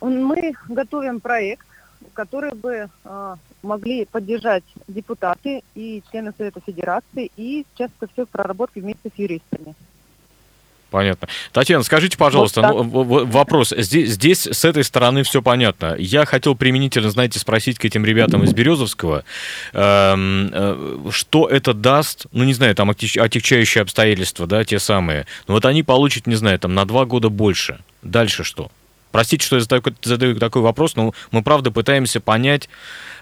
Мы 0.01 0.55
готовим 0.69 1.21
проект, 1.21 1.67
который 2.15 2.55
бы 2.55 2.89
а, 3.05 3.37
могли 3.63 4.05
поддержать 4.05 4.65
депутаты 4.87 5.63
и 5.75 6.03
члены 6.11 6.33
Совета 6.37 6.61
Федерации, 6.61 7.31
и 7.37 7.67
сейчас 7.75 7.91
это 7.99 8.13
все 8.13 8.27
в 8.27 8.31
вместе 8.81 9.11
с 9.15 9.19
юристами. 9.19 9.75
Понятно. 10.91 11.29
Татьяна, 11.53 11.85
скажите, 11.85 12.17
пожалуйста, 12.17 12.63
вот 12.63 12.87
ну, 12.87 13.27
вопрос. 13.27 13.75
Здесь, 13.77 14.11
здесь 14.11 14.47
с 14.47 14.65
этой 14.65 14.85
стороны 14.85 15.23
все 15.23 15.43
понятно. 15.43 15.95
Я 15.99 16.25
хотел 16.25 16.55
применительно, 16.55 17.11
знаете, 17.11 17.39
спросить 17.39 17.79
к 17.79 17.85
этим 17.85 18.07
ребятам 18.07 18.43
из 18.45 18.55
Березовского, 18.55 19.25
эм, 19.75 20.51
э, 20.51 21.11
что 21.11 21.47
это 21.47 21.75
даст, 21.75 22.27
ну, 22.33 22.45
не 22.45 22.55
знаю, 22.55 22.75
там 22.75 22.89
отягчающие 22.89 23.83
обстоятельства, 23.83 24.47
да, 24.47 24.65
те 24.65 24.79
самые. 24.79 25.27
Но 25.47 25.55
вот 25.55 25.67
они 25.67 25.83
получат, 25.83 26.27
не 26.27 26.37
знаю, 26.37 26.59
там 26.59 26.75
на 26.75 26.87
два 26.87 27.05
года 27.05 27.29
больше. 27.29 27.81
Дальше 28.01 28.43
что? 28.43 28.71
Простите, 29.13 29.45
что 29.45 29.57
я 29.57 29.61
задаю, 29.61 29.83
задаю 30.03 30.37
такой 30.37 30.63
вопрос, 30.63 30.97
но 30.97 31.13
мы, 31.31 31.43
правда, 31.43 31.71
пытаемся 31.71 32.21
понять, 32.21 32.71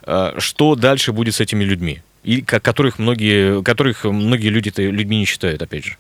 э, 0.05 0.35
что 0.39 0.77
дальше 0.77 1.13
будет 1.13 1.35
с 1.35 1.41
этими 1.41 1.65
людьми, 1.65 2.03
и 2.23 2.43
которых 2.43 3.01
многие, 3.01 3.61
которых 3.65 4.05
многие 4.05 4.49
люди 4.49 4.73
людьми 4.77 5.19
не 5.19 5.25
считают, 5.25 5.63
опять 5.63 5.85
же. 5.85 5.97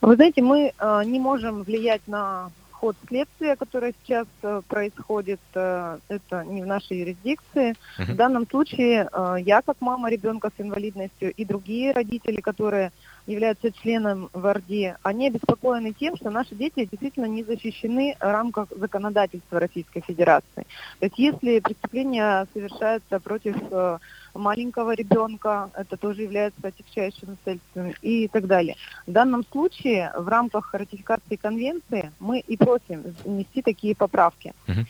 Вы 0.00 0.16
знаете, 0.16 0.42
мы 0.42 0.72
э, 0.78 1.02
не 1.04 1.18
можем 1.18 1.62
влиять 1.62 2.06
на 2.06 2.50
ход 2.80 2.96
следствия, 3.06 3.56
которое 3.56 3.92
сейчас 4.02 4.26
э, 4.42 4.62
происходит, 4.66 5.40
э, 5.54 5.98
это 6.08 6.44
не 6.44 6.62
в 6.62 6.66
нашей 6.66 7.00
юрисдикции. 7.00 7.74
Uh-huh. 7.98 8.12
В 8.12 8.16
данном 8.16 8.48
случае 8.48 9.08
э, 9.12 9.36
я, 9.40 9.60
как 9.60 9.76
мама 9.80 10.10
ребенка 10.10 10.50
с 10.56 10.60
инвалидностью, 10.60 11.32
и 11.32 11.44
другие 11.44 11.92
родители, 11.92 12.40
которые 12.40 12.92
являются 13.26 13.70
членом 13.70 14.30
ВРД, 14.32 14.98
они 15.02 15.26
обеспокоены 15.28 15.92
тем, 15.92 16.16
что 16.16 16.30
наши 16.30 16.54
дети 16.54 16.88
действительно 16.90 17.26
не 17.26 17.44
защищены 17.44 18.16
в 18.18 18.22
рамках 18.22 18.68
законодательства 18.70 19.60
Российской 19.60 20.00
Федерации. 20.00 20.66
То 20.98 21.04
есть 21.06 21.18
если 21.18 21.60
преступление 21.60 22.46
совершается 22.54 23.20
против 23.20 23.56
э, 23.70 23.98
маленького 24.34 24.94
ребенка, 24.94 25.70
это 25.74 25.96
тоже 25.96 26.22
является 26.22 26.60
отягчающим 26.62 27.36
следствием 27.44 27.94
и 28.02 28.28
так 28.28 28.46
далее. 28.46 28.76
В 29.06 29.12
данном 29.12 29.44
случае 29.50 30.12
в 30.16 30.28
рамках 30.28 30.74
ратификации 30.74 31.36
конвенции 31.36 32.12
мы 32.20 32.40
и 32.40 32.56
просим 32.56 33.02
внести 33.24 33.62
такие 33.62 33.94
поправки. 33.94 34.52
Uh-huh. 34.66 34.86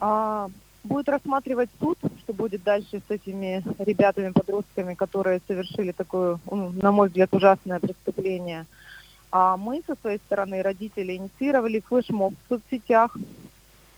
А, 0.00 0.48
будет 0.84 1.08
рассматривать 1.08 1.70
суд, 1.80 1.98
что 2.20 2.32
будет 2.32 2.62
дальше 2.62 3.02
с 3.06 3.10
этими 3.10 3.62
ребятами, 3.78 4.32
подростками, 4.32 4.94
которые 4.94 5.40
совершили 5.46 5.92
такое, 5.92 6.38
ну, 6.50 6.70
на 6.70 6.92
мой 6.92 7.08
взгляд, 7.08 7.32
ужасное 7.32 7.78
преступление. 7.78 8.66
А 9.30 9.56
мы 9.56 9.82
со 9.86 9.96
своей 9.96 10.18
стороны, 10.18 10.62
родители, 10.62 11.16
инициировали 11.16 11.80
флешмоб 11.80 12.34
в 12.34 12.48
соцсетях. 12.48 13.16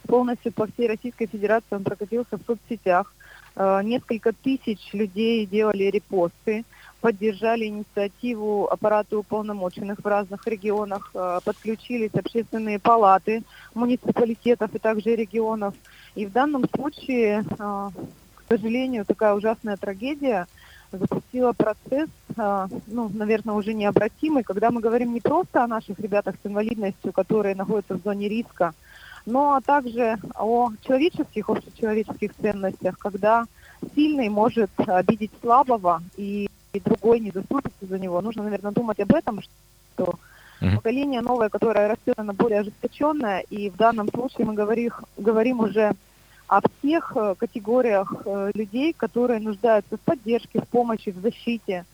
Полностью 0.06 0.52
по 0.52 0.66
всей 0.66 0.86
Российской 0.86 1.26
Федерации 1.26 1.74
он 1.74 1.82
прокатился 1.82 2.36
в 2.36 2.42
соцсетях. 2.46 3.12
Э, 3.56 3.82
несколько 3.84 4.32
тысяч 4.32 4.80
людей 4.92 5.46
делали 5.46 5.84
репосты, 5.84 6.64
поддержали 7.00 7.66
инициативу 7.66 8.66
аппарата 8.68 9.16
уполномоченных 9.16 10.00
в 10.00 10.06
разных 10.06 10.46
регионах, 10.48 11.10
э, 11.14 11.38
подключились 11.44 12.14
общественные 12.14 12.80
палаты 12.80 13.44
муниципалитетов 13.74 14.74
и 14.74 14.78
также 14.78 15.14
регионов. 15.14 15.74
И 16.16 16.26
в 16.26 16.32
данном 16.32 16.64
случае, 16.74 17.44
э, 17.44 17.54
к 17.58 18.44
сожалению, 18.48 19.04
такая 19.04 19.34
ужасная 19.34 19.76
трагедия 19.76 20.46
запустила 20.90 21.52
процесс, 21.52 22.08
ну, 22.36 23.10
наверное, 23.12 23.56
уже 23.56 23.74
необратимый, 23.74 24.44
когда 24.44 24.70
мы 24.70 24.80
говорим 24.80 25.12
не 25.12 25.20
просто 25.20 25.64
о 25.64 25.66
наших 25.66 25.98
ребятах 25.98 26.36
с 26.40 26.46
инвалидностью, 26.46 27.12
которые 27.12 27.56
находятся 27.56 27.94
в 27.94 28.02
зоне 28.04 28.28
риска, 28.28 28.74
но 29.26 29.60
также 29.64 30.18
о 30.34 30.70
человеческих, 30.82 31.48
общечеловеческих 31.48 32.34
ценностях, 32.34 32.98
когда 32.98 33.44
сильный 33.94 34.28
может 34.28 34.70
обидеть 34.76 35.30
слабого 35.40 36.02
и, 36.16 36.48
и 36.72 36.80
другой 36.80 37.20
не 37.20 37.30
заступится 37.30 37.86
за 37.86 37.98
него. 37.98 38.20
Нужно, 38.20 38.42
наверное, 38.42 38.72
думать 38.72 39.00
об 39.00 39.14
этом, 39.14 39.40
что 39.42 40.14
uh-huh. 40.60 40.76
поколение 40.76 41.20
новое, 41.20 41.48
которое 41.48 41.88
растет, 41.88 42.14
оно 42.18 42.32
более 42.32 42.60
ожесточенное, 42.60 43.40
и 43.50 43.70
в 43.70 43.76
данном 43.76 44.08
случае 44.08 44.46
мы 44.46 44.54
говорим, 44.54 44.92
говорим 45.16 45.60
уже 45.60 45.92
о 46.46 46.60
всех 46.60 47.12
э, 47.16 47.34
категориях 47.38 48.12
э, 48.24 48.50
людей, 48.54 48.92
которые 48.92 49.40
нуждаются 49.40 49.96
в 49.96 50.00
поддержке, 50.00 50.60
в 50.60 50.68
помощи, 50.68 51.10
в 51.10 51.20
защите. 51.20 51.86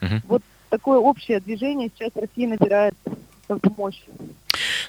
Uh-huh. 0.00 0.20
Вот 0.28 0.42
такое 0.68 0.98
общее 0.98 1.40
движение 1.40 1.90
сейчас 1.94 2.10
Россия 2.14 2.48
набирает 2.48 2.94
мощь. 3.76 4.02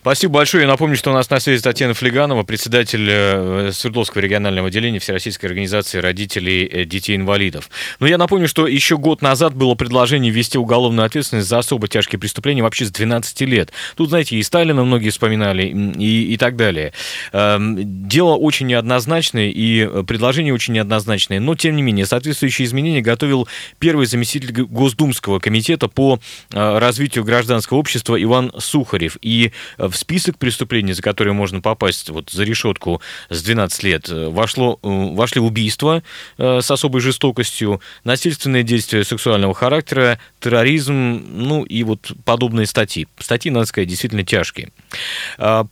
Спасибо 0.01 0.35
большое. 0.35 0.63
Я 0.63 0.67
напомню, 0.67 0.95
что 0.95 1.11
у 1.11 1.13
нас 1.13 1.29
на 1.29 1.39
связи 1.39 1.61
Татьяна 1.61 1.93
Флеганова, 1.93 2.43
председатель 2.43 3.07
э, 3.09 3.71
Свердловского 3.71 4.21
регионального 4.21 4.67
отделения 4.67 4.99
Всероссийской 4.99 5.49
организации 5.49 5.99
родителей 5.99 6.65
э, 6.65 6.85
детей-инвалидов. 6.85 7.69
Но 7.99 8.07
я 8.07 8.17
напомню, 8.17 8.47
что 8.47 8.67
еще 8.67 8.97
год 8.97 9.21
назад 9.21 9.55
было 9.55 9.75
предложение 9.75 10.31
ввести 10.31 10.57
уголовную 10.57 11.05
ответственность 11.05 11.47
за 11.47 11.59
особо 11.59 11.87
тяжкие 11.87 12.19
преступления 12.19 12.61
вообще 12.61 12.85
с 12.85 12.91
12 12.91 13.41
лет. 13.41 13.71
Тут, 13.95 14.09
знаете, 14.09 14.37
и 14.37 14.43
Сталина 14.43 14.83
многие 14.83 15.09
вспоминали, 15.09 15.63
и, 15.67 16.33
и 16.33 16.37
так 16.37 16.55
далее. 16.55 16.93
Эм, 17.31 18.07
дело 18.07 18.35
очень 18.35 18.67
неоднозначное, 18.67 19.49
и 19.49 20.03
предложение 20.03 20.53
очень 20.53 20.73
неоднозначное. 20.73 21.39
Но, 21.39 21.55
тем 21.55 21.75
не 21.75 21.81
менее, 21.81 22.05
соответствующие 22.05 22.65
изменения 22.65 23.01
готовил 23.01 23.47
первый 23.79 24.05
заместитель 24.05 24.51
Госдумского 24.51 25.39
комитета 25.39 25.87
по 25.87 26.19
э, 26.51 26.77
развитию 26.77 27.23
гражданского 27.23 27.77
общества 27.77 28.21
Иван 28.21 28.51
Сухарев. 28.57 29.17
И 29.21 29.51
в 29.77 29.95
в 29.95 29.97
список 29.97 30.37
преступлений, 30.37 30.93
за 30.93 31.01
которые 31.01 31.33
можно 31.33 31.61
попасть 31.61 32.09
вот 32.09 32.29
за 32.29 32.43
решетку 32.43 33.01
с 33.29 33.41
12 33.41 33.83
лет, 33.83 34.09
вошло, 34.09 34.77
вошли 34.81 35.39
убийства 35.41 36.03
с 36.37 36.69
особой 36.69 37.01
жестокостью, 37.01 37.81
насильственные 38.03 38.63
действия 38.63 39.03
сексуального 39.03 39.53
характера, 39.53 40.19
терроризм, 40.39 40.93
ну 40.93 41.63
и 41.63 41.83
вот 41.83 42.11
подобные 42.25 42.67
статьи. 42.67 43.07
Статьи, 43.17 43.49
надо 43.51 43.65
сказать, 43.65 43.87
действительно 43.87 44.23
тяжкие. 44.23 44.69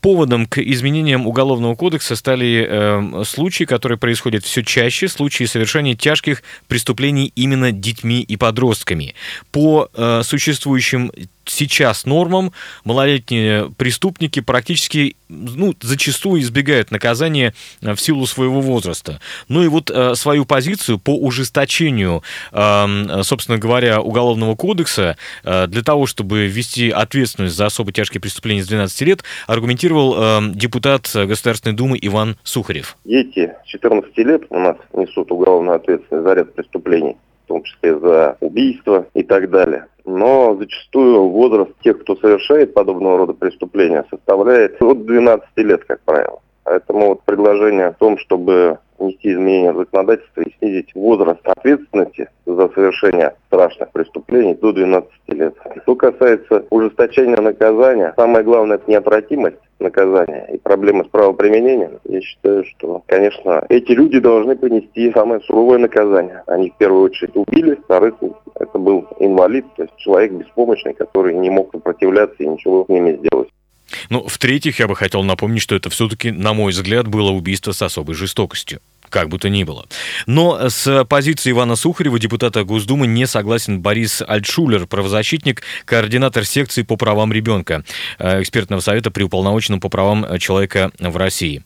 Поводом 0.01 0.45
к 0.45 0.59
изменениям 0.59 1.27
Уголовного 1.27 1.75
кодекса 1.75 2.15
стали 2.15 3.23
случаи, 3.25 3.65
которые 3.65 3.97
происходят 3.97 4.45
все 4.45 4.63
чаще, 4.63 5.07
случаи 5.09 5.43
совершения 5.43 5.95
тяжких 5.95 6.43
преступлений 6.67 7.31
именно 7.35 7.71
детьми 7.71 8.21
и 8.21 8.37
подростками. 8.37 9.15
По 9.51 9.89
существующим 10.23 11.11
сейчас 11.45 12.05
нормам 12.05 12.51
малолетние 12.83 13.71
преступники 13.77 14.39
практически, 14.39 15.15
ну, 15.29 15.73
зачастую 15.81 16.41
избегают 16.41 16.91
наказания 16.91 17.53
э, 17.81 17.93
в 17.93 18.01
силу 18.01 18.25
своего 18.25 18.61
возраста. 18.61 19.19
Ну 19.47 19.63
и 19.63 19.67
вот 19.67 19.89
э, 19.89 20.15
свою 20.15 20.45
позицию 20.45 20.99
по 20.99 21.15
ужесточению, 21.17 22.23
э, 22.51 23.21
собственно 23.23 23.57
говоря, 23.57 24.01
Уголовного 24.01 24.55
кодекса 24.55 25.17
э, 25.43 25.67
для 25.67 25.81
того, 25.81 26.05
чтобы 26.05 26.47
ввести 26.47 26.89
ответственность 26.89 27.55
за 27.55 27.67
особо 27.67 27.91
тяжкие 27.91 28.21
преступления 28.21 28.63
с 28.63 28.67
12 28.67 29.01
лет, 29.01 29.23
аргументировал 29.47 30.15
э, 30.17 30.41
депутат 30.53 31.09
Государственной 31.13 31.75
Думы 31.75 31.97
Иван 32.01 32.37
Сухарев. 32.43 32.97
Дети 33.05 33.53
14 33.65 34.17
лет 34.19 34.43
у 34.49 34.59
нас 34.59 34.77
несут 34.93 35.31
уголовную 35.31 35.75
ответственность 35.75 36.25
за 36.25 36.33
ряд 36.33 36.53
преступлений 36.53 37.17
в 37.43 37.47
том 37.47 37.63
числе 37.63 37.99
за 37.99 38.37
убийство 38.39 39.05
и 39.13 39.23
так 39.23 39.49
далее 39.49 39.87
но 40.05 40.55
зачастую 40.55 41.29
возраст 41.29 41.71
тех, 41.83 42.01
кто 42.01 42.15
совершает 42.15 42.73
подобного 42.73 43.19
рода 43.19 43.33
преступления, 43.33 44.05
составляет 44.09 44.81
от 44.81 45.05
12 45.05 45.47
лет, 45.57 45.83
как 45.85 46.01
правило. 46.01 46.41
Поэтому 46.63 47.09
вот 47.09 47.23
предложение 47.23 47.87
о 47.87 47.93
том, 47.93 48.17
чтобы 48.17 48.79
внести 48.99 49.31
изменения 49.31 49.71
в 49.71 49.77
законодательство 49.77 50.41
и 50.41 50.53
снизить 50.59 50.93
возраст 50.95 51.41
ответственности 51.43 52.29
за 52.45 52.69
совершение 52.69 53.35
страшных 53.47 53.91
преступлений 53.91 54.55
до 54.55 54.71
12 54.71 55.09
лет. 55.27 55.55
Что 55.83 55.95
касается 55.95 56.65
ужесточения 56.69 57.39
наказания, 57.39 58.13
самое 58.15 58.43
главное 58.43 58.77
это 58.77 58.89
неотвратимость 58.89 59.57
наказания 59.79 60.47
и 60.53 60.57
проблемы 60.57 61.05
с 61.05 61.07
правоприменением. 61.07 61.99
Я 62.05 62.21
считаю, 62.21 62.63
что, 62.65 63.03
конечно, 63.05 63.65
эти 63.69 63.91
люди 63.91 64.19
должны 64.19 64.55
понести 64.55 65.11
самое 65.11 65.41
суровое 65.41 65.77
наказание. 65.77 66.43
Они 66.47 66.69
в 66.69 66.77
первую 66.77 67.03
очередь 67.03 67.35
убили, 67.35 67.75
во-вторых, 67.75 68.15
это 68.55 68.77
был 68.77 69.07
инвалид, 69.19 69.65
то 69.75 69.83
есть 69.83 69.95
человек 69.97 70.31
беспомощный, 70.31 70.93
который 70.93 71.35
не 71.35 71.49
мог 71.49 71.71
сопротивляться 71.71 72.41
и 72.43 72.47
ничего 72.47 72.85
с 72.85 72.89
ними 72.89 73.17
сделать. 73.17 73.49
Ну, 74.09 74.27
в-третьих, 74.27 74.79
я 74.79 74.87
бы 74.87 74.95
хотел 74.95 75.23
напомнить, 75.23 75.61
что 75.61 75.75
это 75.75 75.89
все-таки, 75.89 76.31
на 76.31 76.53
мой 76.53 76.71
взгляд, 76.71 77.07
было 77.07 77.31
убийство 77.31 77.71
с 77.71 77.81
особой 77.81 78.15
жестокостью 78.15 78.79
как 79.09 79.29
бы 79.29 79.37
то 79.37 79.47
ни 79.47 79.63
было. 79.63 79.85
Но 80.25 80.69
с 80.69 81.05
позиции 81.05 81.51
Ивана 81.51 81.75
Сухарева, 81.75 82.17
депутата 82.17 82.63
Госдумы, 82.63 83.05
не 83.05 83.27
согласен 83.27 83.79
Борис 83.79 84.23
Альтшулер, 84.27 84.87
правозащитник, 84.87 85.61
координатор 85.85 86.45
секции 86.45 86.81
по 86.81 86.97
правам 86.97 87.31
ребенка, 87.31 87.83
э, 88.17 88.41
экспертного 88.41 88.81
совета 88.81 89.11
при 89.11 89.21
уполномоченном 89.21 89.79
по 89.79 89.89
правам 89.89 90.39
человека 90.39 90.91
в 90.99 91.15
России. 91.15 91.61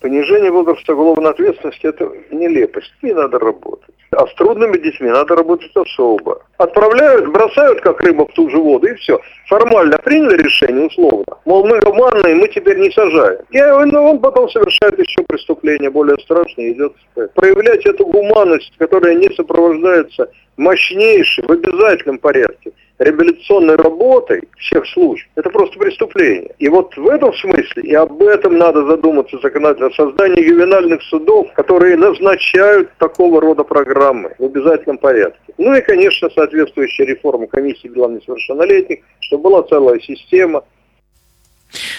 Понижение 0.00 0.52
возраста 0.52 0.92
уголовной 0.92 1.30
ответственности– 1.30 1.80
это 1.86 2.12
нелепость. 2.30 2.92
Не 3.02 3.12
надо 3.12 3.40
работать. 3.40 3.93
А 4.14 4.26
с 4.26 4.34
трудными 4.34 4.76
детьми 4.78 5.10
надо 5.10 5.36
работать 5.36 5.70
особо. 5.74 6.40
Отправляют, 6.58 7.28
бросают 7.28 7.80
как 7.80 8.00
рыба 8.00 8.26
в 8.26 8.32
ту 8.32 8.48
же 8.48 8.58
воду 8.58 8.86
и 8.86 8.94
все. 8.94 9.20
Формально 9.48 9.98
приняли 9.98 10.42
решение 10.42 10.86
условно. 10.86 11.24
Мол, 11.44 11.66
мы 11.66 11.80
гуманные, 11.80 12.34
мы 12.34 12.48
теперь 12.48 12.78
не 12.78 12.90
сажаем. 12.90 13.40
И 13.50 13.60
он, 13.60 13.94
он 13.94 14.18
потом 14.20 14.48
совершает 14.48 14.98
еще 14.98 15.22
преступление 15.26 15.90
более 15.90 16.18
страшное, 16.18 16.72
идет 16.72 16.94
проявлять 17.34 17.84
эту 17.86 18.06
гуманность, 18.06 18.72
которая 18.78 19.14
не 19.14 19.28
сопровождается 19.34 20.30
мощнейшей, 20.56 21.44
в 21.44 21.50
обязательном 21.50 22.18
порядке 22.18 22.72
реабилитационной 23.04 23.76
работой 23.76 24.42
всех 24.58 24.86
служб, 24.86 25.24
это 25.34 25.50
просто 25.50 25.78
преступление. 25.78 26.54
И 26.58 26.68
вот 26.68 26.96
в 26.96 27.06
этом 27.08 27.32
смысле, 27.34 27.82
и 27.82 27.94
об 27.94 28.22
этом 28.22 28.56
надо 28.56 28.84
задуматься 28.86 29.38
законодательно, 29.42 29.88
о 29.88 29.92
создании 29.92 30.42
ювенальных 30.42 31.02
судов, 31.02 31.52
которые 31.54 31.96
назначают 31.96 32.90
такого 32.98 33.40
рода 33.40 33.62
программы 33.64 34.34
в 34.38 34.44
обязательном 34.44 34.98
порядке. 34.98 35.38
Ну 35.58 35.74
и, 35.74 35.80
конечно, 35.80 36.30
соответствующая 36.30 37.04
реформа 37.04 37.46
комиссии 37.46 37.88
дела 37.88 38.08
несовершеннолетних, 38.08 39.00
чтобы 39.20 39.44
была 39.44 39.62
целая 39.64 40.00
система, 40.00 40.64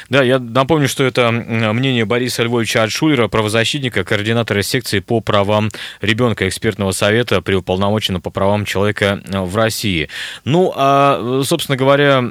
да, 0.09 0.23
я 0.23 0.39
напомню, 0.39 0.87
что 0.87 1.03
это 1.03 1.31
мнение 1.31 2.05
Бориса 2.05 2.43
Львовича 2.43 2.83
Альшулера, 2.83 3.27
правозащитника, 3.27 4.03
координатора 4.03 4.61
секции 4.61 4.99
по 4.99 5.21
правам 5.21 5.71
ребенка 6.01 6.47
экспертного 6.47 6.91
совета 6.91 7.41
при 7.41 7.55
уполномоченном 7.55 8.21
по 8.21 8.29
правам 8.29 8.65
человека 8.65 9.21
э, 9.25 9.39
в 9.41 9.55
России. 9.55 10.09
Ну, 10.43 10.73
а, 10.75 11.41
собственно 11.43 11.77
говоря, 11.77 12.23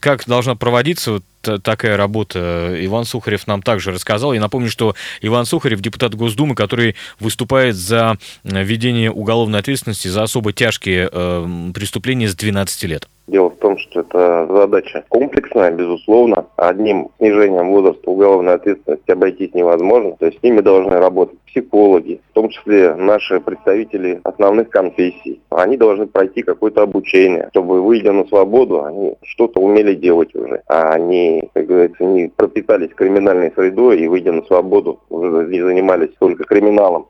как 0.00 0.24
должна 0.26 0.54
проводиться 0.54 1.12
вот 1.12 1.24
такая 1.62 1.96
работа. 1.96 2.76
Иван 2.80 3.04
Сухарев 3.04 3.46
нам 3.46 3.62
также 3.62 3.92
рассказал. 3.92 4.32
Я 4.32 4.40
напомню, 4.40 4.68
что 4.68 4.94
Иван 5.20 5.46
Сухарев 5.46 5.80
депутат 5.80 6.14
Госдумы, 6.14 6.54
который 6.54 6.96
выступает 7.20 7.76
за 7.76 8.18
введение 8.42 9.12
уголовной 9.12 9.60
ответственности 9.60 10.08
за 10.08 10.24
особо 10.24 10.52
тяжкие 10.52 11.08
э, 11.10 11.70
преступления 11.72 12.28
с 12.28 12.34
12 12.34 12.82
лет. 12.84 13.08
Дело 13.26 13.50
в 13.50 13.56
том, 13.56 13.76
что 13.78 14.00
это 14.00 14.46
задача 14.48 15.04
комплексная, 15.08 15.72
безусловно. 15.72 16.46
Одним 16.56 17.10
снижением 17.18 17.70
возраста 17.70 18.08
уголовной 18.08 18.54
ответственности 18.54 19.10
обойтись 19.10 19.52
невозможно. 19.52 20.12
То 20.12 20.26
есть 20.26 20.38
с 20.38 20.42
ними 20.44 20.60
должны 20.60 20.96
работать 20.98 21.38
психологи, 21.40 22.20
в 22.30 22.34
том 22.34 22.50
числе 22.50 22.94
наши 22.94 23.40
представители 23.40 24.20
основных 24.22 24.70
конфессий. 24.70 25.40
Они 25.50 25.76
должны 25.76 26.06
пройти 26.06 26.42
какое-то 26.42 26.82
обучение, 26.82 27.48
чтобы, 27.50 27.82
выйдя 27.82 28.12
на 28.12 28.24
свободу, 28.26 28.84
они 28.84 29.16
что-то 29.22 29.60
умели 29.60 29.94
делать 29.94 30.34
уже. 30.36 30.62
А 30.68 30.90
они, 30.90 31.48
как 31.52 31.66
говорится, 31.66 32.04
не 32.04 32.28
пропитались 32.28 32.94
криминальной 32.94 33.52
средой 33.56 33.98
и, 33.98 34.06
выйдя 34.06 34.32
на 34.32 34.42
свободу, 34.42 35.00
уже 35.08 35.46
не 35.48 35.60
занимались 35.60 36.10
только 36.20 36.44
криминалом. 36.44 37.08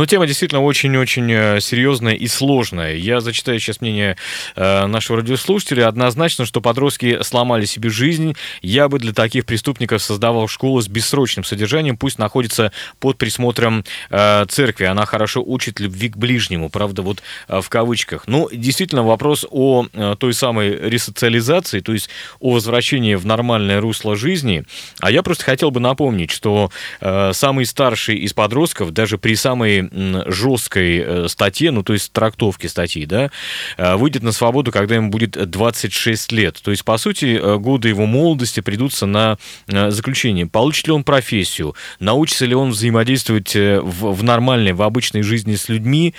Но 0.00 0.06
тема 0.06 0.26
действительно 0.26 0.62
очень-очень 0.62 1.30
э, 1.30 1.60
серьезная 1.60 2.14
и 2.14 2.26
сложная. 2.26 2.94
Я 2.94 3.20
зачитаю 3.20 3.60
сейчас 3.60 3.82
мнение 3.82 4.16
э, 4.56 4.86
нашего 4.86 5.18
радиослушателя. 5.18 5.88
Однозначно, 5.88 6.46
что 6.46 6.62
подростки 6.62 7.18
сломали 7.22 7.66
себе 7.66 7.90
жизнь. 7.90 8.34
Я 8.62 8.88
бы 8.88 8.98
для 8.98 9.12
таких 9.12 9.44
преступников 9.44 10.02
создавал 10.02 10.48
школу 10.48 10.80
с 10.80 10.88
бессрочным 10.88 11.44
содержанием. 11.44 11.98
Пусть 11.98 12.18
находится 12.18 12.72
под 12.98 13.18
присмотром 13.18 13.84
э, 14.08 14.46
церкви. 14.48 14.84
Она 14.84 15.04
хорошо 15.04 15.42
учит 15.44 15.80
любви 15.80 16.08
к 16.08 16.16
ближнему. 16.16 16.70
Правда, 16.70 17.02
вот 17.02 17.22
в 17.48 17.68
кавычках. 17.68 18.22
Ну, 18.26 18.48
действительно, 18.50 19.02
вопрос 19.02 19.44
о 19.50 19.84
той 20.18 20.32
самой 20.32 20.76
ресоциализации, 20.76 21.80
то 21.80 21.92
есть 21.92 22.08
о 22.38 22.52
возвращении 22.54 23.16
в 23.16 23.26
нормальное 23.26 23.82
русло 23.82 24.16
жизни. 24.16 24.64
А 25.00 25.10
я 25.10 25.22
просто 25.22 25.44
хотел 25.44 25.70
бы 25.70 25.80
напомнить, 25.80 26.30
что 26.30 26.70
самый 27.00 27.66
старший 27.66 28.16
из 28.16 28.32
подростков, 28.32 28.92
даже 28.92 29.18
при 29.18 29.34
самой 29.34 29.89
жесткой 29.92 30.98
э, 30.98 31.28
статье, 31.28 31.70
ну, 31.70 31.82
то 31.82 31.92
есть 31.92 32.12
трактовке 32.12 32.68
статьи, 32.68 33.06
да, 33.06 33.30
э, 33.76 33.96
выйдет 33.96 34.22
на 34.22 34.32
свободу, 34.32 34.70
когда 34.72 34.94
ему 34.94 35.10
будет 35.10 35.50
26 35.50 36.32
лет. 36.32 36.60
То 36.62 36.70
есть, 36.70 36.84
по 36.84 36.96
сути, 36.98 37.38
э, 37.40 37.56
годы 37.58 37.88
его 37.88 38.06
молодости 38.06 38.60
придутся 38.60 39.06
на 39.06 39.38
заключение. 39.66 40.46
Получит 40.46 40.86
ли 40.86 40.92
он 40.92 41.04
профессию? 41.04 41.74
Научится 41.98 42.46
ли 42.46 42.54
он 42.54 42.70
взаимодействовать 42.70 43.54
в, 43.54 44.22
нормальной, 44.22 44.72
в 44.72 44.82
обычной 44.82 45.22
жизни 45.22 45.54
с 45.54 45.68
людьми? 45.68 46.14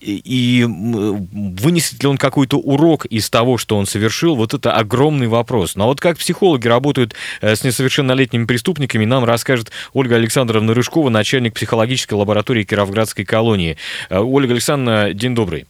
И 0.00 0.66
вынесет 0.66 2.02
ли 2.02 2.08
он 2.08 2.16
какой-то 2.16 2.58
урок 2.58 3.06
из 3.06 3.28
того, 3.30 3.58
что 3.58 3.76
он 3.76 3.86
совершил? 3.86 4.36
Вот 4.36 4.54
это 4.54 4.72
огромный 4.72 5.28
вопрос. 5.28 5.76
Но 5.76 5.86
вот 5.86 6.00
как 6.00 6.18
психологи 6.18 6.68
работают 6.68 7.14
с 7.40 7.64
несовершеннолетними 7.64 8.44
преступниками, 8.44 9.04
нам 9.04 9.24
расскажет 9.24 9.70
Ольга 9.92 10.16
Александровна 10.16 10.74
Рыжкова, 10.74 11.08
начальник 11.08 11.54
психологической 11.54 12.16
лаборатории 12.16 12.64
Кировоградской 13.00 13.24
колонии. 13.24 13.76
Э, 14.08 14.18
Ольга 14.18 14.52
Александровна, 14.52 15.14
день 15.14 15.34
добрый. 15.34 15.66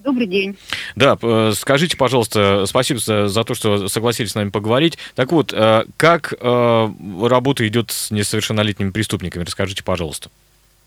Добрый 0.00 0.26
день. 0.26 0.56
Да, 0.96 1.16
скажите, 1.54 1.96
пожалуйста, 1.96 2.66
спасибо 2.66 2.98
за, 2.98 3.44
то, 3.44 3.54
что 3.54 3.86
согласились 3.86 4.32
с 4.32 4.34
нами 4.34 4.50
поговорить. 4.50 4.98
Так 5.14 5.30
вот, 5.30 5.52
э, 5.52 5.84
как 5.96 6.34
э, 6.38 6.92
работа 7.22 7.66
идет 7.68 7.92
с 7.92 8.10
несовершеннолетними 8.10 8.90
преступниками? 8.90 9.44
Расскажите, 9.44 9.84
пожалуйста. 9.84 10.30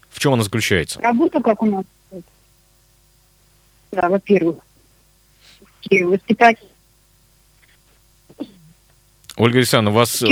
В 0.10 0.20
чем 0.20 0.34
она 0.34 0.44
заключается? 0.44 1.00
Работа 1.00 1.42
как 1.42 1.62
у 1.64 1.66
нас? 1.66 1.86
Да, 3.92 4.10
во-первых, 4.10 4.58
воспитатель. 5.90 6.68
Ольга 9.38 9.60
Александровна, 9.60 9.98
вас 9.98 10.24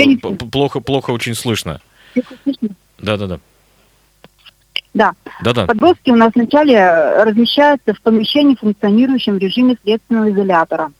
плохо, 0.50 0.80
плохо 0.80 1.10
очень 1.10 1.34
слышно. 1.34 1.80
Да, 2.98 3.16
да, 3.16 3.26
да. 3.26 3.40
Да. 4.94 5.12
Да-да. 5.42 5.66
Подростки 5.66 6.10
у 6.10 6.16
нас 6.16 6.32
вначале 6.34 7.22
размещаются 7.24 7.94
в 7.94 8.00
помещении, 8.00 8.54
функционирующем 8.54 9.34
в 9.34 9.38
режиме 9.38 9.76
следственного 9.82 10.30
изолятора. 10.30 10.92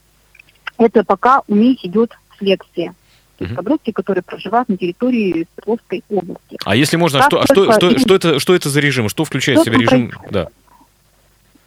Это 0.77 1.05
пока 1.05 1.43
у 1.47 1.55
них 1.55 1.85
идет 1.85 2.13
следствия. 2.39 2.95
То 3.39 3.45
есть 3.45 3.57
подростки, 3.57 3.91
которые 3.91 4.23
проживают 4.23 4.69
на 4.69 4.77
территории 4.77 5.47
Свердловской 5.55 6.05
области. 6.09 6.57
А 6.65 6.77
если 6.77 6.97
можно, 6.97 7.23
что, 7.23 7.41
а 7.41 7.45
что, 7.45 7.73
что, 7.73 7.99
что, 7.99 8.15
это, 8.15 8.39
что 8.39 8.55
это 8.55 8.69
за 8.69 8.81
режим? 8.81 9.09
Что 9.09 9.25
включает 9.25 9.61
в 9.61 9.65
себя 9.65 9.79
режим? 9.79 10.13
Да. 10.31 10.49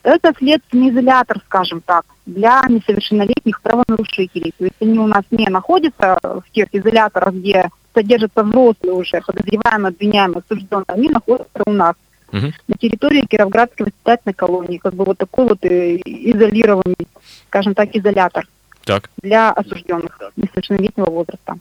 Это 0.03 0.33
следственный 0.37 0.89
изолятор, 0.89 1.39
скажем 1.45 1.81
так, 1.81 2.05
для 2.25 2.61
несовершеннолетних 2.69 3.61
правонарушителей. 3.61 4.53
То 4.57 4.63
есть 4.63 4.75
они 4.79 4.97
у 4.99 5.07
нас 5.07 5.23
не 5.31 5.47
находятся 5.47 6.17
в 6.23 6.43
тех 6.53 6.69
изоляторах, 6.71 7.33
где 7.33 7.69
содержатся 7.93 8.43
взрослые 8.43 8.93
уже, 8.93 9.21
подозреваемые, 9.25 9.89
обвиняемые, 9.89 10.43
осужденные. 10.45 10.85
Они 10.87 11.09
находятся 11.09 11.63
у 11.65 11.71
нас 11.71 11.95
угу. 12.31 12.53
на 12.67 12.75
территории 12.77 13.25
Кировградской 13.25 13.85
воспитательной 13.85 14.33
колонии. 14.33 14.77
Как 14.77 14.93
бы 14.93 15.05
вот 15.05 15.17
такой 15.17 15.47
вот 15.47 15.63
э, 15.63 15.97
изолированный, 15.97 17.07
скажем 17.47 17.73
так, 17.73 17.95
изолятор 17.95 18.47
так. 18.85 19.09
для 19.21 19.51
осужденных 19.51 20.19
несовершеннолетнего 20.35 21.09
возраста. 21.09 21.57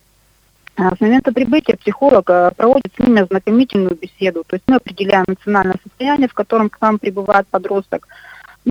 А 0.79 0.95
с 0.95 1.01
момента 1.01 1.33
прибытия 1.33 1.77
психолог 1.77 2.29
э, 2.29 2.51
проводит 2.55 2.93
с 2.95 2.99
ними 2.99 3.23
ознакомительную 3.23 3.97
беседу. 3.97 4.45
То 4.47 4.57
есть 4.57 4.65
мы 4.67 4.77
определяем 4.77 5.25
национальное 5.27 5.79
состояние, 5.83 6.29
в 6.29 6.35
котором 6.35 6.69
к 6.69 6.81
нам 6.81 6.99
прибывает 6.99 7.47
подросток, 7.49 8.07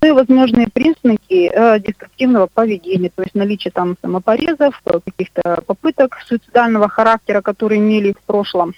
ну 0.01 0.09
и 0.09 0.11
возможные 0.11 0.67
признаки 0.67 1.49
э, 1.51 1.79
деструктивного 1.79 2.47
поведения, 2.47 3.09
то 3.15 3.23
есть 3.23 3.33
наличие 3.33 3.71
там 3.71 3.95
самопорезов, 4.01 4.81
э, 4.85 4.99
каких-то 5.03 5.63
попыток 5.65 6.17
суицидального 6.27 6.89
характера, 6.89 7.41
которые 7.41 7.79
имели 7.79 8.11
в 8.11 8.21
прошлом. 8.25 8.73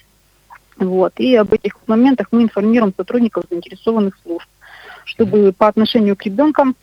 Вот. 0.79 1.13
И 1.17 1.35
об 1.35 1.53
этих 1.53 1.75
моментах 1.87 2.27
мы 2.31 2.43
информируем 2.43 2.93
сотрудников 2.95 3.45
заинтересованных 3.49 4.17
служб, 4.23 4.47
чтобы 5.05 5.53
по 5.57 5.67
отношению 5.67 6.15
к 6.15 6.23
ребенкам 6.23 6.75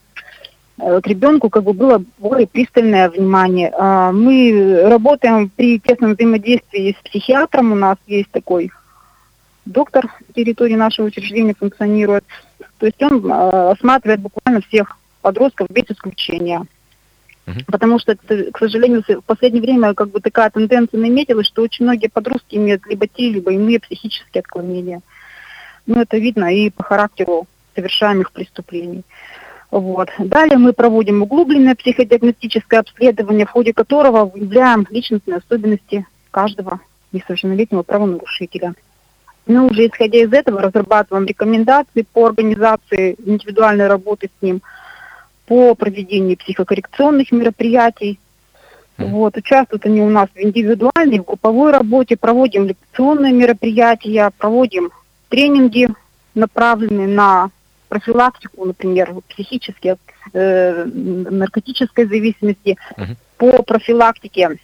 э, 0.79 1.01
к 1.01 1.07
ребенку 1.07 1.49
как 1.49 1.65
бы 1.65 1.73
было 1.73 2.03
более 2.19 2.47
пристальное 2.47 3.09
внимание. 3.09 3.73
А, 3.77 4.11
мы 4.11 4.83
работаем 4.89 5.49
при 5.49 5.79
тесном 5.79 6.15
взаимодействии 6.15 6.97
с 6.99 7.09
психиатром. 7.09 7.73
У 7.73 7.77
нас 7.77 7.97
есть 8.07 8.31
такой 8.31 8.73
доктор 9.65 10.07
на 10.07 10.35
территории 10.35 10.75
нашего 10.75 11.07
учреждения 11.07 11.55
функционирует. 11.55 12.25
То 12.79 12.87
есть 12.87 13.01
он 13.03 13.25
э, 13.25 13.71
осматривает 13.71 14.21
буквально 14.21 14.61
всех 14.63 14.99
подростков 15.23 15.69
без 15.71 15.85
исключения. 15.89 16.67
Потому 17.67 17.99
что, 17.99 18.17
к 18.17 18.59
сожалению, 18.59 19.03
в 19.07 19.25
последнее 19.25 19.63
время 19.63 19.95
как 19.95 20.11
бы 20.11 20.21
такая 20.21 20.51
тенденция 20.51 20.99
наметилась, 20.99 21.47
что 21.47 21.63
очень 21.63 21.85
многие 21.85 22.09
подростки 22.09 22.57
имеют 22.57 22.87
либо 22.87 23.07
те, 23.07 23.29
либо 23.29 23.53
иные 23.53 23.81
психические 23.81 24.41
отклонения. 24.41 25.03
Ну, 25.87 26.01
это 26.01 26.17
видно 26.17 26.55
и 26.55 26.71
по 26.71 26.83
характеру 26.83 27.47
совершаемых 27.75 28.33
преступлений. 28.33 29.03
Вот. 29.71 30.09
Далее 30.19 30.57
мы 30.57 30.73
проводим 30.73 31.23
углубленное 31.23 31.75
психодиагностическое 31.75 32.81
обследование, 32.81 33.45
в 33.45 33.51
ходе 33.51 33.75
которого 33.75 34.25
выявляем 34.25 34.87
личностные 34.89 35.39
особенности 35.39 36.07
каждого 36.31 36.81
несовершеннолетнего 37.13 37.83
правонарушителя. 37.83 38.75
Мы 39.47 39.67
уже 39.67 39.87
исходя 39.87 40.21
из 40.21 40.33
этого 40.33 40.63
разрабатываем 40.63 41.27
рекомендации 41.27 42.07
по 42.13 42.27
организации 42.27 43.17
индивидуальной 43.27 43.89
работы 43.89 44.31
с 44.39 44.43
ним, 44.43 44.63
по 45.47 45.75
проведению 45.75 46.37
психокоррекционных 46.37 47.33
мероприятий. 47.33 48.19
Вот, 48.97 49.37
участвуют 49.37 49.87
они 49.87 50.01
у 50.01 50.09
нас 50.09 50.29
в 50.35 50.39
индивидуальной, 50.39 51.19
в 51.19 51.25
групповой 51.25 51.73
работе, 51.73 52.17
проводим 52.17 52.67
лекционные 52.67 53.33
мероприятия, 53.33 54.31
проводим 54.39 54.91
тренинги, 55.29 55.89
направленные 56.35 57.09
на 57.09 57.51
профилактику, 57.89 58.65
например, 58.65 59.15
психической, 59.29 59.97
э, 60.33 60.85
наркотической 60.85 62.07
зависимости, 62.07 62.77
uh-huh. 62.97 63.17
по 63.37 63.63
профилактике 63.65 64.59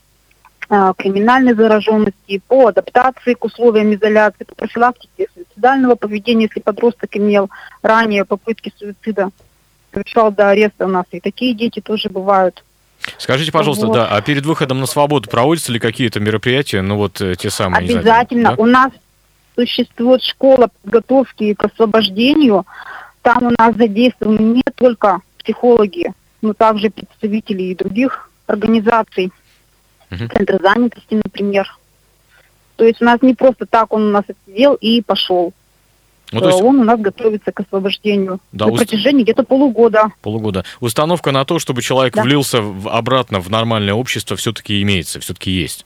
Э, 0.72 0.92
криминальной 0.96 1.54
зараженности, 1.54 2.40
по 2.46 2.68
адаптации 2.68 3.34
к 3.34 3.44
условиям 3.44 3.92
изоляции, 3.92 4.44
по 4.44 4.54
профилактике 4.54 5.26
суицидального 5.34 5.96
поведения, 5.96 6.44
если 6.44 6.60
подросток 6.60 7.16
имел 7.16 7.50
ранее 7.82 8.24
попытки 8.24 8.72
суицида, 8.76 9.30
совершал 9.92 10.32
до 10.32 10.50
ареста 10.50 10.86
у 10.86 10.88
нас. 10.88 11.04
И 11.10 11.20
такие 11.20 11.54
дети 11.54 11.80
тоже 11.80 12.08
бывают. 12.08 12.64
Скажите, 13.18 13.50
пожалуйста, 13.50 13.86
вот. 13.86 13.94
да, 13.94 14.08
а 14.08 14.20
перед 14.20 14.44
выходом 14.44 14.80
на 14.80 14.86
свободу 14.86 15.28
проводятся 15.30 15.72
ли 15.72 15.78
какие-то 15.78 16.20
мероприятия, 16.20 16.82
ну 16.82 16.96
вот 16.96 17.20
э, 17.20 17.34
те 17.36 17.50
самые? 17.50 17.84
Обязательно. 17.84 18.40
Знаю, 18.42 18.56
да? 18.56 18.62
У 18.62 18.66
нас 18.66 18.92
существует 19.54 20.22
школа 20.22 20.68
подготовки 20.82 21.54
к 21.54 21.64
освобождению. 21.64 22.66
Там 23.22 23.44
у 23.44 23.50
нас 23.58 23.74
задействованы 23.76 24.38
не 24.38 24.62
только 24.74 25.20
психологи, 25.38 26.12
но 26.42 26.52
также 26.52 26.90
представители 26.90 27.64
и 27.64 27.74
других 27.74 28.30
организаций 28.46 29.32
угу. 30.10 30.28
центр 30.28 30.60
занятости, 30.60 31.14
например. 31.14 31.66
То 32.76 32.84
есть 32.84 33.00
у 33.02 33.04
нас 33.04 33.20
не 33.22 33.34
просто 33.34 33.66
так 33.66 33.92
он 33.92 34.08
у 34.08 34.10
нас 34.10 34.24
отсидел 34.26 34.74
и 34.74 35.02
пошел. 35.02 35.52
Ну, 36.32 36.40
то 36.40 36.48
есть... 36.48 36.62
Он 36.62 36.80
у 36.80 36.84
нас 36.84 37.00
готовится 37.00 37.52
к 37.52 37.60
освобождению 37.60 38.40
да, 38.52 38.66
на 38.66 38.72
уст... 38.72 38.84
протяжении 38.84 39.22
где-то 39.22 39.42
полугода. 39.42 40.12
Полугода. 40.22 40.64
Установка 40.80 41.32
на 41.32 41.44
то, 41.44 41.58
чтобы 41.58 41.82
человек 41.82 42.14
да. 42.14 42.22
влился 42.22 42.62
в, 42.62 42.88
обратно 42.88 43.40
в 43.40 43.50
нормальное 43.50 43.94
общество, 43.94 44.36
все-таки 44.36 44.82
имеется, 44.82 45.20
все-таки 45.20 45.50
есть. 45.50 45.84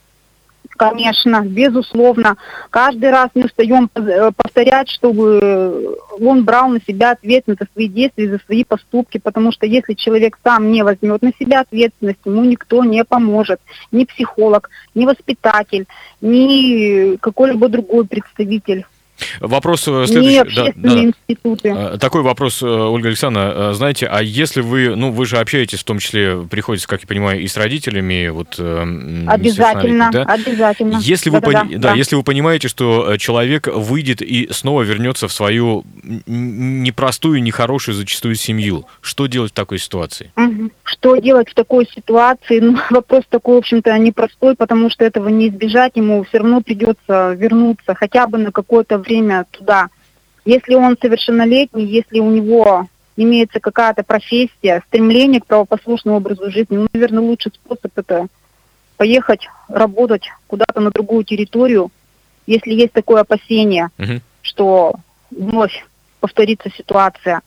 Конечно, 0.77 1.41
безусловно. 1.45 2.35
Каждый 2.69 3.09
раз 3.09 3.29
мы 3.33 3.45
устаем 3.45 3.89
э, 3.95 4.31
повторять, 4.35 4.89
чтобы 4.89 5.97
он 6.19 6.43
брал 6.43 6.69
на 6.69 6.81
себя 6.81 7.11
ответственность 7.11 7.61
за 7.61 7.67
свои 7.71 7.87
действия, 7.87 8.29
за 8.29 8.39
свои 8.45 8.63
поступки, 8.65 9.17
потому 9.17 9.51
что 9.51 9.65
если 9.65 9.93
человек 9.93 10.37
сам 10.43 10.71
не 10.71 10.83
возьмет 10.83 11.21
на 11.21 11.31
себя 11.39 11.61
ответственность, 11.61 12.19
ему 12.25 12.43
никто 12.43 12.83
не 12.83 13.05
поможет. 13.05 13.61
Ни 13.91 14.03
психолог, 14.03 14.69
ни 14.95 15.05
воспитатель, 15.05 15.87
ни 16.19 17.15
какой-либо 17.17 17.69
другой 17.69 18.05
представитель. 18.05 18.85
Вопрос 19.39 19.87
э, 19.87 20.05
следующий. 20.07 20.55
Да, 20.55 20.71
да, 20.75 21.03
институты. 21.03 21.69
Э, 21.69 21.97
такой 21.97 22.21
вопрос, 22.21 22.61
э, 22.61 22.65
Ольга 22.65 23.09
Александровна. 23.09 23.73
Знаете, 23.73 24.07
а 24.07 24.21
если 24.21 24.61
вы, 24.61 24.95
ну, 24.95 25.11
вы 25.11 25.25
же 25.25 25.37
общаетесь, 25.37 25.79
в 25.79 25.83
том 25.83 25.99
числе, 25.99 26.45
приходится, 26.49 26.87
как 26.87 27.01
я 27.01 27.07
понимаю, 27.07 27.41
и 27.41 27.47
с 27.47 27.57
родителями, 27.57 28.27
вот... 28.29 28.59
Обязательно, 28.59 30.09
да? 30.11 30.23
обязательно. 30.23 30.97
Если 31.01 31.29
вы, 31.29 31.41
да, 31.41 31.63
да, 31.63 31.77
да, 31.77 31.93
если 31.93 32.15
вы 32.15 32.23
понимаете, 32.23 32.67
что 32.67 33.17
человек 33.17 33.67
выйдет 33.67 34.21
и 34.21 34.49
снова 34.51 34.81
вернется 34.81 35.27
в 35.27 35.33
свою 35.33 35.83
непростую, 36.25 37.41
нехорошую 37.41 37.95
зачастую 37.95 38.35
семью, 38.35 38.85
что 39.01 39.27
делать 39.27 39.51
в 39.51 39.55
такой 39.55 39.79
ситуации? 39.79 40.31
Угу. 40.35 40.71
Что 40.83 41.15
делать 41.17 41.49
в 41.49 41.53
такой 41.53 41.87
ситуации? 41.87 42.59
Ну, 42.59 42.77
вопрос 42.89 43.23
такой, 43.29 43.55
в 43.55 43.59
общем-то, 43.59 43.97
непростой, 43.97 44.55
потому 44.55 44.89
что 44.89 45.05
этого 45.05 45.29
не 45.29 45.49
избежать, 45.49 45.93
ему 45.95 46.23
все 46.23 46.39
равно 46.39 46.61
придется 46.61 47.33
вернуться 47.33 47.95
хотя 47.95 48.27
бы 48.27 48.37
на 48.37 48.51
какое-то 48.51 48.97
время 49.05 49.45
туда. 49.51 49.89
Если 50.43 50.75
он 50.75 50.97
совершеннолетний, 51.01 51.85
если 51.85 52.19
у 52.19 52.29
него 52.29 52.87
имеется 53.17 53.59
какая-то 53.59 54.03
профессия, 54.03 54.83
стремление 54.87 55.41
к 55.41 55.45
правопослушному 55.45 56.17
образу 56.17 56.51
жизни, 56.51 56.77
ну, 56.77 56.87
наверное, 56.93 57.21
лучший 57.21 57.51
способ 57.53 57.91
это 57.95 58.27
поехать 58.97 59.47
работать 59.67 60.29
куда-то 60.47 60.79
на 60.79 60.91
другую 60.91 61.23
территорию, 61.23 61.91
если 62.47 62.73
есть 62.73 62.93
такое 62.93 63.21
опасение, 63.21 63.89
угу. 63.97 64.21
что 64.41 64.95
вновь 65.31 65.85
повторится 66.19 66.69
ситуация. 66.75 67.41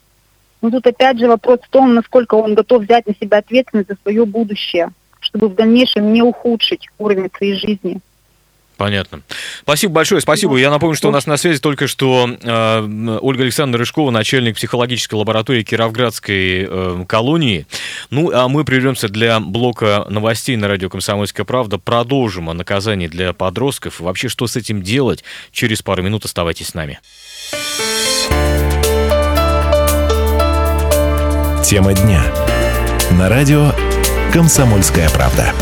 Но 0.61 0.71
тут 0.71 0.87
опять 0.87 1.19
же 1.19 1.29
вопрос 1.29 1.61
в 1.63 1.69
том, 1.69 1.95
насколько 1.95 2.35
он 2.35 2.55
готов 2.55 2.83
взять 2.83 3.07
на 3.07 3.15
себя 3.15 3.39
ответственность 3.39 3.89
за 3.89 3.97
свое 4.03 4.25
будущее, 4.25 4.91
чтобы 5.21 5.49
в 5.49 5.55
дальнейшем 5.55 6.13
не 6.13 6.23
ухудшить 6.23 6.89
уровень 6.99 7.31
своей 7.37 7.55
жизни. 7.55 8.01
Понятно. 8.79 9.23
Спасибо 9.63 9.93
большое, 9.93 10.21
спасибо. 10.21 10.57
Я 10.57 10.71
напомню, 10.71 10.95
что 10.97 11.09
у 11.09 11.11
нас 11.11 11.27
на 11.27 11.37
связи 11.37 11.59
только 11.59 11.89
что 11.89 12.31
э, 12.41 13.19
Ольга 13.21 13.43
Александровна 13.43 13.79
Рыжкова, 13.79 14.13
начальник 14.13 14.55
психологической 14.55 15.19
лаборатории 15.19 15.65
Кировградской 15.65 16.69
э, 16.71 17.05
колонии. 17.09 17.67
Ну, 18.11 18.31
а 18.33 18.47
мы 18.47 18.65
прервемся 18.65 19.09
для 19.09 19.41
блока 19.41 20.07
новостей 20.09 20.55
на 20.55 20.69
радио 20.69 20.89
«Комсомольская 20.89 21.45
правда». 21.45 21.79
Продолжим 21.79 22.49
о 22.51 22.55
наказании 22.55 23.09
для 23.09 23.33
подростков. 23.33 24.01
И 24.01 24.05
вообще, 24.05 24.29
что 24.29 24.47
с 24.47 24.55
этим 24.55 24.81
делать? 24.81 25.25
Через 25.51 25.83
пару 25.83 26.05
минут 26.05 26.25
оставайтесь 26.25 26.69
с 26.69 26.75
нами. 26.75 27.01
Тема 31.65 31.95
дня. 31.95 32.23
На 33.11 33.29
радио 33.29 33.73
«Комсомольская 34.33 35.11
правда». 35.11 35.53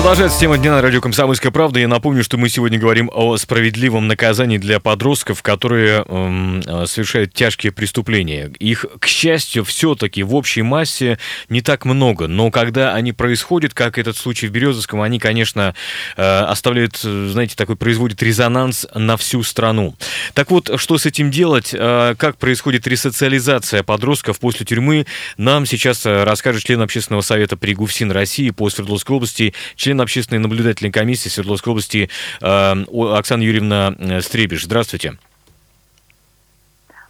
Продолжается 0.00 0.40
тема 0.40 0.56
дня 0.56 0.70
на 0.70 0.80
радио 0.80 1.02
«Комсомольская 1.02 1.52
правда». 1.52 1.78
Я 1.78 1.86
напомню, 1.86 2.24
что 2.24 2.38
мы 2.38 2.48
сегодня 2.48 2.78
говорим 2.78 3.10
о 3.12 3.36
справедливом 3.36 4.08
наказании 4.08 4.56
для 4.56 4.80
подростков, 4.80 5.42
которые 5.42 6.06
эм, 6.08 6.60
э, 6.60 6.86
совершают 6.86 7.34
тяжкие 7.34 7.70
преступления. 7.70 8.50
Их, 8.58 8.86
к 8.98 9.06
счастью, 9.06 9.62
все-таки 9.62 10.22
в 10.22 10.34
общей 10.34 10.62
массе 10.62 11.18
не 11.50 11.60
так 11.60 11.84
много. 11.84 12.28
Но 12.28 12.50
когда 12.50 12.94
они 12.94 13.12
происходят, 13.12 13.74
как 13.74 13.98
этот 13.98 14.16
случай 14.16 14.46
в 14.46 14.52
Березовском, 14.52 15.02
они, 15.02 15.18
конечно, 15.18 15.74
э, 16.16 16.22
оставляют, 16.22 16.96
знаете, 16.96 17.54
такой 17.54 17.76
производит 17.76 18.22
резонанс 18.22 18.86
на 18.94 19.18
всю 19.18 19.42
страну. 19.42 19.94
Так 20.32 20.50
вот, 20.50 20.70
что 20.80 20.96
с 20.96 21.04
этим 21.04 21.30
делать? 21.30 21.74
Э, 21.74 22.14
как 22.16 22.38
происходит 22.38 22.86
ресоциализация 22.86 23.82
подростков 23.82 24.40
после 24.40 24.64
тюрьмы? 24.64 25.04
Нам 25.36 25.66
сейчас 25.66 26.06
э, 26.06 26.24
расскажет 26.24 26.64
член 26.64 26.80
общественного 26.80 27.20
совета 27.20 27.58
при 27.58 27.74
ГУФСИН 27.74 28.10
России 28.12 28.48
по 28.48 28.70
Свердловской 28.70 29.14
области, 29.14 29.52
член 29.76 29.89
общественной 29.98 30.38
наблюдательной 30.38 30.92
комиссии 30.92 31.28
Свердловской 31.28 31.70
области 31.72 32.10
э, 32.40 32.84
Оксана 33.16 33.42
Юрьевна 33.42 33.94
э, 33.98 34.20
Стребиш. 34.20 34.64
Здравствуйте. 34.64 35.18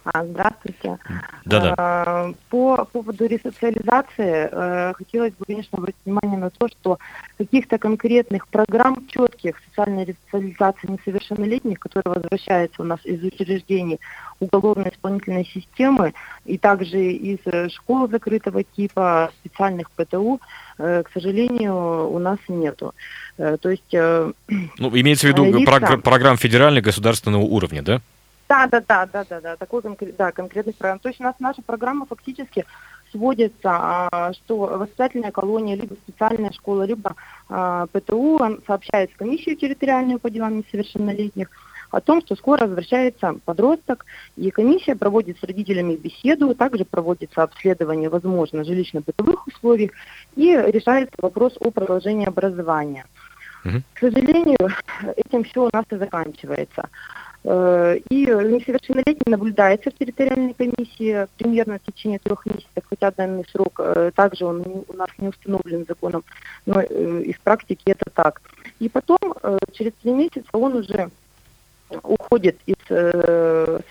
А, 0.03 0.25
здравствуйте. 0.25 0.97
Да-да. 1.45 1.75
А, 1.77 2.33
по 2.49 2.85
поводу 2.85 3.27
ресоциализации 3.27 4.49
э, 4.51 4.93
хотелось 4.95 5.33
бы, 5.33 5.45
конечно, 5.45 5.77
обратить 5.77 5.99
внимание 6.05 6.39
на 6.39 6.49
то, 6.49 6.67
что 6.67 6.97
каких-то 7.37 7.77
конкретных 7.77 8.47
программ 8.47 9.05
четких 9.07 9.55
социальной 9.69 10.05
ресоциализации 10.05 10.87
несовершеннолетних, 10.87 11.79
которые 11.79 12.15
возвращаются 12.15 12.81
у 12.81 12.85
нас 12.85 12.99
из 13.03 13.23
учреждений 13.23 13.99
уголовно-исполнительной 14.39 15.45
системы 15.45 16.13
и 16.45 16.57
также 16.57 17.11
из 17.11 17.39
школ 17.71 18.09
закрытого 18.09 18.63
типа, 18.63 19.31
специальных 19.39 19.91
ПТУ, 19.91 20.41
к 20.77 21.05
сожалению, 21.13 22.09
у 22.09 22.17
нас 22.17 22.39
нету. 22.47 22.95
То 23.37 23.69
есть... 23.69 23.93
Ну, 23.93 24.33
имеется 24.97 25.27
в 25.27 25.29
виду 25.29 25.45
лица... 25.45 25.97
программ 25.97 26.37
федерального 26.37 26.83
государственного 26.83 27.43
уровня, 27.43 27.83
да? 27.83 28.01
Да, 28.51 28.67
да, 28.67 28.81
да, 28.81 29.05
да, 29.05 29.23
да, 29.29 29.39
да, 29.39 29.55
такой 29.55 29.81
конкрет, 29.81 30.17
да, 30.17 30.33
конкретный 30.33 30.73
программ. 30.73 30.99
То 30.99 31.07
есть 31.07 31.21
у 31.21 31.23
нас 31.23 31.35
наша 31.39 31.61
программа 31.61 32.05
фактически 32.05 32.65
сводится, 33.09 33.69
а, 33.71 34.33
что 34.33 34.57
воспитательная 34.57 35.31
колония, 35.31 35.77
либо 35.77 35.93
специальная 35.93 36.51
школа, 36.51 36.83
либо 36.83 37.15
а, 37.47 37.87
ПТУ 37.93 38.59
сообщает 38.67 39.09
в 39.11 39.15
комиссию 39.15 39.55
территориальную 39.55 40.19
по 40.19 40.29
делам 40.29 40.57
несовершеннолетних 40.57 41.49
о 41.91 42.01
том, 42.01 42.21
что 42.21 42.35
скоро 42.35 42.67
возвращается 42.67 43.35
подросток, 43.45 44.05
и 44.35 44.51
комиссия 44.51 44.97
проводит 44.97 45.39
с 45.39 45.43
родителями 45.43 45.95
беседу, 45.95 46.53
также 46.53 46.83
проводится 46.83 47.43
обследование, 47.43 48.09
возможно, 48.09 48.63
жилищно-бытовых 48.65 49.47
условий, 49.47 49.93
и 50.35 50.61
решается 50.67 51.13
вопрос 51.21 51.53
о 51.61 51.71
продолжении 51.71 52.27
образования. 52.27 53.05
Угу. 53.63 53.81
К 53.93 53.99
сожалению, 53.99 54.69
этим 55.15 55.45
все 55.45 55.67
у 55.67 55.69
нас 55.71 55.85
и 55.89 55.95
заканчивается. 55.95 56.89
Э, 57.43 57.97
и 58.09 58.25
несовершеннолетний 58.27 59.31
наблюдается 59.31 59.89
в 59.89 59.95
территориальной 59.95 60.53
комиссии 60.53 61.27
примерно 61.37 61.79
в 61.79 61.91
течение 61.91 62.19
трех 62.19 62.45
месяцев, 62.45 62.83
хотя 62.87 63.11
данный 63.11 63.45
срок 63.51 63.79
э, 63.79 64.11
также 64.15 64.45
он 64.45 64.63
у 64.87 64.93
нас 64.93 65.09
не 65.17 65.29
установлен 65.29 65.85
законом, 65.87 66.23
но 66.67 66.81
э, 66.81 67.23
из 67.25 67.37
практики 67.39 67.81
это 67.85 68.05
так. 68.13 68.41
И 68.79 68.89
потом 68.89 69.35
через 69.71 69.93
три 70.01 70.11
месяца 70.11 70.47
он 70.53 70.75
уже 70.75 71.09
уходит 72.03 72.57
из 72.65 72.75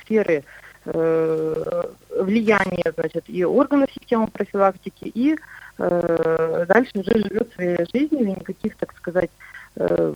сферы 0.03 0.45
влияния 0.85 2.93
значит, 2.97 3.25
и 3.29 3.45
органов 3.45 3.91
системы 3.93 4.27
профилактики, 4.29 5.11
и 5.15 5.37
дальше 5.77 6.93
уже 6.95 7.19
живет 7.19 7.53
своей 7.53 7.79
жизнью, 7.93 8.27
и 8.27 8.31
никаких, 8.31 8.77
так 8.77 8.97
сказать, 8.97 9.31
Э, 9.77 10.15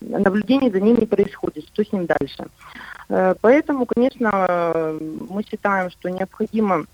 наблюдений 0.00 0.70
за 0.70 0.80
ним 0.80 0.98
не 0.98 1.06
происходит, 1.06 1.66
что 1.66 1.84
с 1.84 1.92
ним 1.92 2.06
дальше. 2.06 2.46
Э, 3.08 3.34
поэтому, 3.40 3.86
конечно, 3.86 4.98
мы 5.28 5.44
считаем, 5.44 5.90
что 5.90 6.08
необходимо 6.10 6.86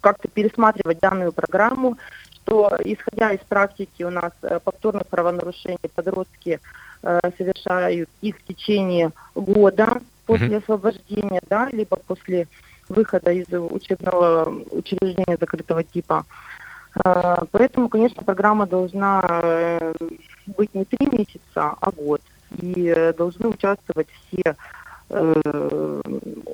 как-то 0.00 0.28
пересматривать 0.28 1.00
данную 1.00 1.32
программу, 1.32 1.98
что 2.32 2.76
исходя 2.82 3.32
из 3.32 3.40
практики 3.40 4.02
у 4.02 4.10
нас 4.10 4.32
э, 4.42 4.58
повторных 4.64 5.06
правонарушений 5.06 5.78
подростки 5.94 6.60
совершают 7.38 8.10
их 8.22 8.36
в 8.38 8.42
течение 8.42 9.12
года 9.36 10.00
после 10.26 10.48
mm-hmm. 10.48 10.56
освобождения, 10.56 11.40
да, 11.48 11.68
либо 11.70 11.96
после 11.96 12.48
выхода 12.88 13.30
из 13.30 13.46
учебного 13.52 14.52
учреждения 14.72 15.36
закрытого 15.38 15.84
типа. 15.84 16.24
А, 16.94 17.44
поэтому, 17.50 17.88
конечно, 17.88 18.22
программа 18.22 18.66
должна 18.66 19.22
э, 19.42 19.92
быть 20.46 20.74
не 20.74 20.84
три 20.84 21.06
месяца, 21.06 21.74
а 21.80 21.90
год. 21.90 22.20
И 22.60 22.92
э, 22.94 23.12
должны 23.12 23.48
участвовать 23.48 24.08
все 24.08 24.56
э, 25.10 26.00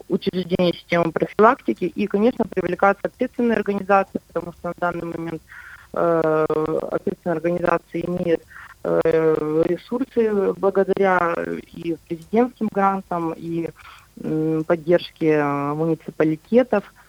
учреждения 0.08 0.72
системы 0.72 1.12
профилактики 1.12 1.84
и, 1.84 2.06
конечно, 2.06 2.44
привлекаться 2.44 3.06
общественные 3.06 3.56
организации, 3.56 4.20
потому 4.32 4.52
что 4.52 4.68
на 4.68 4.74
данный 4.78 5.04
момент 5.04 5.42
общественные 5.92 7.36
организации 7.36 8.04
имеют 8.04 8.42
ресурсы 8.82 10.52
благодаря 10.54 11.32
и 11.72 11.96
президентским 12.08 12.68
грантам, 12.72 13.32
и 13.36 13.70
поддержке 14.66 15.40
муниципалитетов– 15.44 16.92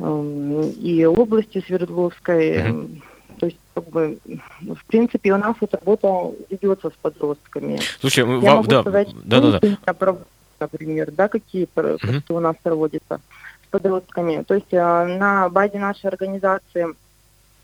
и 0.00 1.04
области 1.04 1.62
Свердловской. 1.66 2.56
Mm-hmm. 2.56 3.02
То 3.38 3.46
есть, 3.46 3.58
как 3.74 3.88
бы, 3.88 4.18
в 4.60 4.84
принципе, 4.86 5.32
у 5.32 5.38
нас 5.38 5.56
эта 5.60 5.78
работа 5.78 6.34
ведется 6.50 6.90
с 6.90 6.92
подростками. 7.00 7.80
Слушай, 8.00 8.20
Я 8.20 8.26
вам, 8.26 8.42
могу 8.42 8.68
да, 8.68 8.80
сказать, 8.82 9.08
да, 9.24 9.40
да, 9.40 9.60
да. 9.60 10.16
например, 10.58 11.10
да, 11.10 11.28
какие 11.28 11.68
mm-hmm. 11.74 12.22
у 12.28 12.40
нас 12.40 12.56
проводятся 12.62 13.20
с 13.64 13.66
подростками. 13.70 14.42
То 14.42 14.54
есть 14.54 14.72
а, 14.74 15.06
на 15.06 15.48
базе 15.48 15.78
нашей 15.78 16.06
организации 16.06 16.86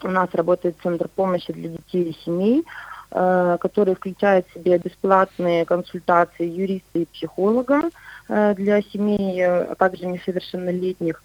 у 0.02 0.08
нас 0.08 0.28
работает 0.32 0.76
Центр 0.82 1.08
помощи 1.08 1.52
для 1.52 1.70
детей 1.70 2.10
и 2.10 2.24
семей, 2.24 2.64
э, 3.10 3.56
который 3.60 3.94
включает 3.94 4.46
в 4.48 4.54
себя 4.54 4.78
бесплатные 4.78 5.64
консультации 5.64 6.46
юриста 6.46 6.98
и 6.98 7.06
психолога 7.06 7.90
э, 8.28 8.54
для 8.54 8.82
семей, 8.82 9.42
а 9.44 9.74
также 9.74 10.06
несовершеннолетних. 10.06 11.22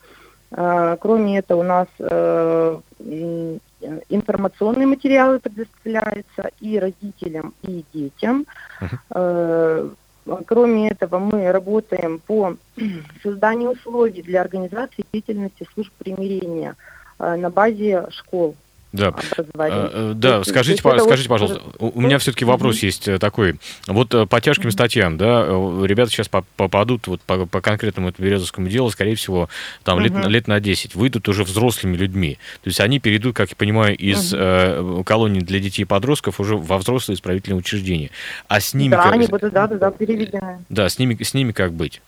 Кроме 0.53 1.39
этого, 1.39 1.59
у 1.61 1.63
нас 1.63 1.87
э, 1.99 2.79
информационные 4.09 4.87
материалы 4.87 5.39
предоставляются 5.39 6.51
и 6.59 6.77
родителям, 6.77 7.53
и 7.61 7.85
детям. 7.93 8.45
Uh-huh. 8.81 9.95
Кроме 10.45 10.89
этого, 10.89 11.17
мы 11.19 11.51
работаем 11.51 12.19
по 12.19 12.55
созданию 13.23 13.71
условий 13.71 14.21
для 14.21 14.41
организации 14.41 15.03
деятельности 15.11 15.67
служб 15.73 15.91
примирения 15.97 16.75
э, 17.17 17.35
на 17.35 17.49
базе 17.49 18.05
школ. 18.11 18.55
Да, 18.93 19.13
а, 19.57 20.13
да, 20.13 20.37
есть, 20.39 20.49
скажите, 20.49 20.83
по, 20.83 20.97
скажите, 20.99 21.29
пожалуйста, 21.29 21.61
у, 21.79 21.97
у 21.97 22.01
меня 22.01 22.17
все-таки 22.17 22.43
вопрос 22.43 22.77
mm-hmm. 22.77 22.85
есть 22.85 23.19
такой. 23.19 23.55
Вот 23.87 24.13
э, 24.13 24.25
по 24.25 24.41
тяжким 24.41 24.67
mm-hmm. 24.67 24.71
статьям, 24.71 25.17
да, 25.17 25.45
ребята 25.45 26.11
сейчас 26.11 26.27
попадут 26.27 27.07
вот 27.07 27.21
по, 27.21 27.45
по 27.45 27.61
конкретному 27.61 28.11
Березовскому 28.17 28.67
делу, 28.67 28.89
скорее 28.89 29.15
всего, 29.15 29.47
там 29.83 29.99
mm-hmm. 29.99 30.21
лет, 30.21 30.27
лет 30.27 30.47
на 30.47 30.59
10, 30.59 30.95
выйдут 30.95 31.29
уже 31.29 31.45
взрослыми 31.45 31.95
людьми. 31.95 32.37
То 32.63 32.67
есть 32.67 32.81
они 32.81 32.99
перейдут, 32.99 33.33
как 33.35 33.49
я 33.49 33.55
понимаю, 33.55 33.95
из 33.95 34.33
э, 34.33 35.03
колонии 35.05 35.39
для 35.39 35.59
детей 35.59 35.83
и 35.83 35.85
подростков 35.85 36.41
уже 36.41 36.57
во 36.57 36.77
взрослые 36.77 37.15
исправительные 37.15 37.59
учреждения. 37.59 38.09
А 38.49 38.59
с 38.59 38.73
ними... 38.73 38.91
Да, 38.91 39.03
как... 39.03 39.13
они 39.13 39.27
будут, 39.27 39.53
да, 39.53 39.67
да, 39.67 39.77
да, 39.77 39.91
переведены. 39.91 40.65
Да, 40.67 40.89
с 40.89 40.99
ними, 40.99 41.21
с 41.21 41.33
ними 41.33 41.53
как 41.53 41.71
быть? 41.71 42.01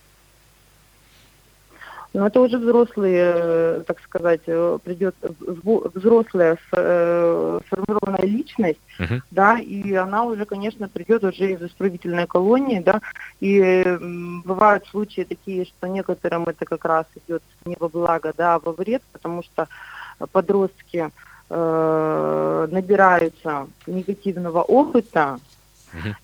Но 2.14 2.28
это 2.28 2.40
уже 2.40 2.58
взрослые, 2.58 3.32
э, 3.34 3.82
так 3.88 4.00
сказать, 4.00 4.42
э, 4.46 4.78
придет 4.84 5.16
взрослая 5.40 6.56
э, 6.72 7.60
сформированная 7.66 8.22
личность, 8.22 8.78
uh-huh. 9.00 9.20
да, 9.32 9.58
и 9.58 9.92
она 9.94 10.22
уже, 10.22 10.44
конечно, 10.44 10.88
придет 10.88 11.24
уже 11.24 11.52
из 11.52 11.62
исправительной 11.62 12.28
колонии, 12.28 12.78
да, 12.78 13.00
и 13.40 13.84
бывают 14.44 14.86
случаи 14.86 15.26
такие, 15.28 15.64
что 15.64 15.88
некоторым 15.88 16.44
это 16.44 16.64
как 16.64 16.84
раз 16.84 17.06
идет 17.26 17.42
не 17.64 17.76
во 17.80 17.88
благо, 17.88 18.32
да, 18.36 18.54
а 18.54 18.60
во 18.60 18.72
вред, 18.72 19.02
потому 19.12 19.42
что 19.42 19.66
подростки 20.30 21.10
э, 21.50 22.68
набираются 22.70 23.66
негативного 23.88 24.62
опыта, 24.62 25.40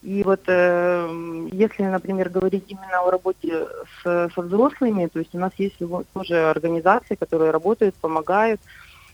и 0.02 0.22
вот 0.22 0.42
э, 0.46 1.48
если, 1.52 1.84
например, 1.84 2.28
говорить 2.28 2.64
именно 2.68 3.00
о 3.00 3.10
работе 3.10 3.66
с, 4.02 4.30
со 4.34 4.42
взрослыми, 4.42 5.06
то 5.06 5.18
есть 5.18 5.34
у 5.34 5.38
нас 5.38 5.52
есть 5.58 5.76
тоже 6.12 6.50
организации, 6.50 7.14
которые 7.14 7.50
работают, 7.50 7.94
помогают, 7.96 8.60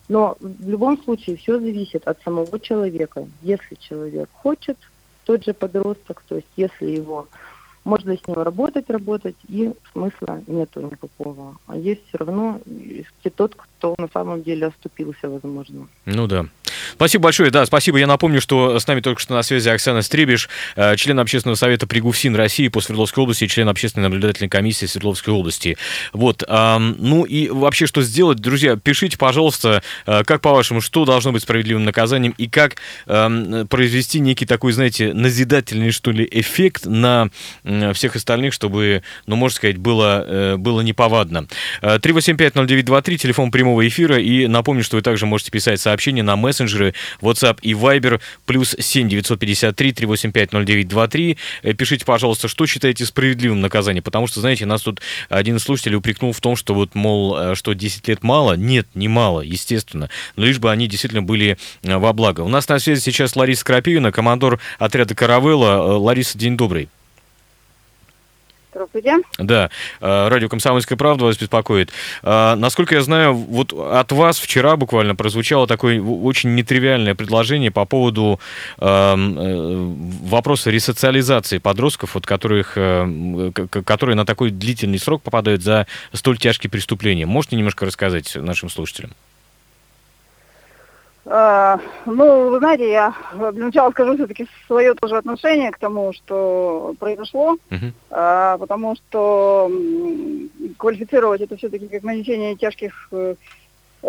но 0.09 0.37
в 0.40 0.69
любом 0.69 1.03
случае 1.03 1.37
все 1.37 1.59
зависит 1.59 2.07
от 2.07 2.23
самого 2.23 2.61
человека. 2.61 3.27
Если 3.42 3.75
человек 3.77 4.29
хочет, 4.33 4.79
тот 5.25 5.45
же 5.45 5.53
подросток, 5.53 6.23
то 6.29 6.37
есть 6.37 6.49
если 6.57 6.87
его 6.87 7.27
можно 7.87 8.16
с 8.16 8.27
ним 8.27 8.37
работать, 8.42 8.90
работать, 8.90 9.37
и 9.49 9.70
смысла 9.92 10.42
нету 10.49 10.81
никакого. 10.81 11.57
А 11.68 11.77
есть 11.77 12.01
все 12.09 12.18
равно 12.18 12.61
тот, 13.37 13.55
кто 13.55 13.94
на 13.99 14.09
самом 14.12 14.42
деле 14.42 14.66
оступился, 14.66 15.29
возможно. 15.29 15.87
Ну 16.05 16.27
да. 16.27 16.46
Спасибо 16.92 17.25
большое. 17.25 17.51
Да, 17.51 17.64
спасибо. 17.66 17.99
Я 17.99 18.07
напомню, 18.07 18.40
что 18.40 18.79
с 18.79 18.87
нами 18.87 19.01
только 19.01 19.20
что 19.20 19.35
на 19.35 19.42
связи 19.42 19.68
Оксана 19.68 20.03
Стребиш, 20.03 20.49
э, 20.75 20.96
член 20.96 21.18
общественного 21.20 21.57
совета 21.57 21.87
при 21.87 22.01
ГУФСИН 22.01 22.35
России 22.35 22.68
по 22.68 22.81
Свердловской 22.81 23.22
области 23.22 23.44
и 23.44 23.49
член 23.49 23.68
общественной 23.68 24.05
наблюдательной 24.05 24.49
комиссии 24.49 24.87
Свердловской 24.87 25.33
области. 25.33 25.77
Вот. 26.12 26.42
Ну 26.49 27.25
и 27.25 27.49
вообще, 27.49 27.87
что 27.87 28.03
сделать? 28.03 28.38
Друзья, 28.38 28.77
пишите, 28.77 29.18
пожалуйста, 29.18 29.83
э, 30.07 30.25
как 30.25 30.40
по-вашему, 30.40 30.81
что 30.81 31.05
должно 31.05 31.33
быть 31.33 31.42
справедливым 31.42 31.85
наказанием 31.85 32.35
и 32.37 32.49
как 32.49 32.77
эм, 33.07 33.66
произвести 33.68 34.20
некий 34.20 34.46
такой, 34.46 34.72
знаете, 34.72 35.12
назидательный, 35.12 35.90
что 35.90 36.11
ли, 36.11 36.27
эффект 36.31 36.87
на 36.87 37.31
всех 37.95 38.17
остальных, 38.17 38.53
чтобы, 38.53 39.03
ну, 39.27 39.37
можно 39.37 39.57
сказать, 39.57 39.79
было, 39.79 40.25
э, 40.27 40.57
было 40.57 40.81
неповадно. 40.81 41.47
3850923, 41.83 43.17
телефон 43.19 43.51
прямого 43.51 43.87
эфира, 43.87 44.19
и 44.19 44.47
напомню, 44.47 44.83
что 44.83 44.97
вы 44.97 45.03
также 45.03 45.27
можете 45.27 45.51
писать 45.51 45.81
сообщения 45.81 46.23
на 46.23 46.37
мессенджеры 46.37 46.95
WhatsApp 47.21 47.59
и 47.62 47.73
Viber, 47.73 48.21
плюс 48.45 48.75
7 48.79 49.09
953 49.09 49.93
385 49.93 50.53
0923. 50.53 51.39
Пишите, 51.77 52.05
пожалуйста, 52.05 52.49
что 52.49 52.67
считаете 52.67 53.05
справедливым 53.05 53.61
наказанием, 53.61 54.03
потому 54.03 54.27
что, 54.27 54.41
знаете, 54.41 54.67
нас 54.67 54.83
тут 54.83 55.01
один 55.29 55.59
слушатель 55.59 55.95
упрекнул 55.95 56.33
в 56.33 56.41
том, 56.41 56.57
что 56.57 56.75
вот, 56.75 56.95
мол, 56.95 57.37
э, 57.39 57.55
что 57.55 57.73
10 57.73 58.09
лет 58.09 58.23
мало. 58.23 58.55
Нет, 58.55 58.87
не 58.95 59.09
мало, 59.09 59.41
естественно, 59.41 60.11
но 60.37 60.45
лишь 60.45 60.59
бы 60.59 60.71
они 60.71 60.87
действительно 60.87 61.23
были 61.23 61.59
э, 61.83 61.97
во 61.97 62.12
благо. 62.12 62.41
У 62.41 62.49
нас 62.49 62.69
на 62.69 62.79
связи 62.79 63.01
сейчас 63.01 63.37
Лариса 63.37 63.65
Крапивина, 63.65 64.12
командор 64.12 64.61
отряда 64.79 65.15
«Каравелла». 65.15 65.67
Э, 65.67 65.99
Лариса, 65.99 66.39
день 66.39 66.57
добрый. 66.57 66.89
Здравствуйте. 68.77 69.17
Да, 69.39 69.71
э, 70.03 70.29
радио 70.29 70.51
«Комсомольская 70.51 70.99
правда» 70.99 71.25
вас 71.25 71.39
беспокоит. 71.39 71.91
Э, 72.23 72.57
насколько 72.57 72.95
я 72.95 73.01
знаю, 73.01 73.33
вот 73.33 73.73
от 73.73 74.12
вас 74.12 74.39
вчера 74.39 74.77
буквально 74.77 75.17
прозвучало 75.17 75.67
такое 75.67 75.99
очень 75.99 76.55
нетривиальное 76.55 77.15
предложение 77.15 77.71
по 77.71 77.87
поводу 77.87 78.39
эм, 78.79 79.39
э, 79.39 80.27
вопроса 80.29 80.71
ресоциализации 80.71 81.57
подростков, 81.57 82.17
вот 82.17 82.27
которых, 82.27 82.75
которые 82.75 84.15
на 84.15 84.27
такой 84.27 84.51
длительный 84.51 84.99
срок 84.99 85.23
попадают 85.23 85.62
за 85.62 85.87
столь 86.12 86.37
тяжкие 86.37 86.71
преступления. 86.71 87.25
Можете 87.25 87.57
немножко 87.57 87.87
рассказать 87.87 88.37
нашим 88.37 88.69
слушателям? 88.69 89.12
А, 91.29 91.81
ну, 92.05 92.51
вы 92.51 92.59
знаете, 92.59 92.89
я 92.89 93.12
для 93.35 93.67
начала 93.67 93.91
скажу 93.91 94.15
все-таки 94.15 94.47
свое 94.67 94.95
тоже 94.95 95.17
отношение 95.17 95.73
к 95.73 95.79
тому, 95.79 96.12
что 96.12 96.95
произошло, 97.01 97.57
uh-huh. 97.69 97.93
а, 98.11 98.59
потому 98.59 98.95
что 98.95 99.69
квалифицировать 100.77 101.41
это 101.41 101.57
все-таки 101.57 101.89
как 101.89 102.05
нанесение 102.05 102.55
тяжких 102.55 103.09
э, 103.11 103.35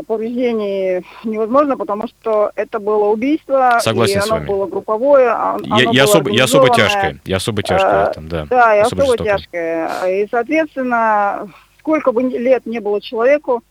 повреждений 0.06 1.04
невозможно, 1.24 1.76
потому 1.76 2.08
что 2.08 2.52
это 2.56 2.78
было 2.80 3.06
убийство, 3.06 3.80
Согласен 3.82 4.22
и 4.22 4.30
оно 4.30 4.46
было 4.46 4.68
групповое, 4.68 5.30
а, 5.30 5.56
оно 5.56 5.80
я, 5.80 5.90
я, 5.92 6.04
особо, 6.04 6.30
я 6.30 6.44
особо 6.44 6.70
тяжкое, 6.70 7.20
я 7.26 7.38
особо 7.38 7.64
тяжкое 7.64 8.06
в 8.06 8.10
этом, 8.10 8.28
да. 8.28 8.46
Да, 8.48 8.76
и 8.76 8.80
особо, 8.80 9.04
особо 9.04 9.24
тяжкое. 9.24 9.90
И, 10.08 10.28
соответственно, 10.30 11.50
сколько 11.80 12.12
бы 12.12 12.22
лет 12.22 12.68
не 12.68 12.80
было 12.80 13.02
человеку, 13.02 13.64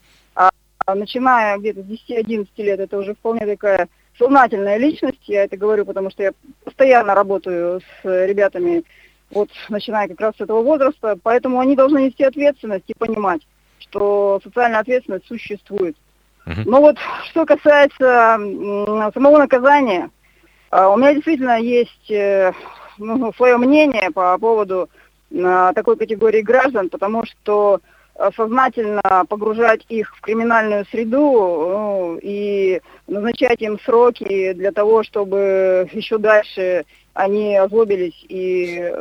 начиная 0.95 1.59
где-то 1.59 1.83
с 1.83 1.87
10-11 1.87 2.49
лет, 2.59 2.81
это 2.81 2.99
уже 2.99 3.15
вполне 3.15 3.47
такая 3.47 3.89
сознательная 4.19 4.77
личность, 4.79 5.23
я 5.27 5.45
это 5.45 5.57
говорю, 5.57 5.85
потому 5.85 6.11
что 6.11 6.23
я 6.23 6.33
постоянно 6.65 7.15
работаю 7.15 7.81
с 7.81 8.05
ребятами, 8.05 8.85
вот 9.31 9.51
начиная 9.69 10.09
как 10.09 10.21
раз 10.21 10.37
с 10.37 10.41
этого 10.41 10.63
возраста, 10.63 11.19
поэтому 11.23 11.61
они 11.61 11.77
должны 11.77 12.07
нести 12.07 12.25
ответственность 12.25 12.85
и 12.87 12.95
понимать, 12.95 13.47
что 13.81 14.41
социальная 14.43 14.81
ответственность 14.81 15.27
существует. 15.27 15.97
Uh-huh. 16.47 16.63
Но 16.65 16.81
вот 16.81 16.97
что 17.25 17.45
касается 17.45 18.39
самого 19.13 19.39
наказания, 19.39 20.11
а, 20.71 20.89
у 20.91 20.97
меня 20.97 21.15
действительно 21.15 21.61
есть 21.61 22.11
э, 22.11 22.53
ну, 22.99 23.33
свое 23.33 23.57
мнение 23.57 24.11
по 24.13 24.37
поводу 24.39 24.89
такой 25.75 25.97
категории 25.97 26.41
граждан, 26.41 26.89
потому 26.89 27.25
что 27.25 27.81
сознательно 28.35 29.25
погружать 29.29 29.85
их 29.89 30.15
в 30.17 30.21
криминальную 30.21 30.87
среду 30.87 31.19
ну, 31.19 32.19
и 32.23 32.81
назначать 33.07 33.61
им 33.63 33.79
сроки 33.81 34.53
для 34.53 34.73
того, 34.73 35.03
чтобы 35.03 35.89
еще 35.93 36.19
дальше 36.19 36.85
они 37.15 37.57
озлобились 37.57 38.25
и 38.29 38.93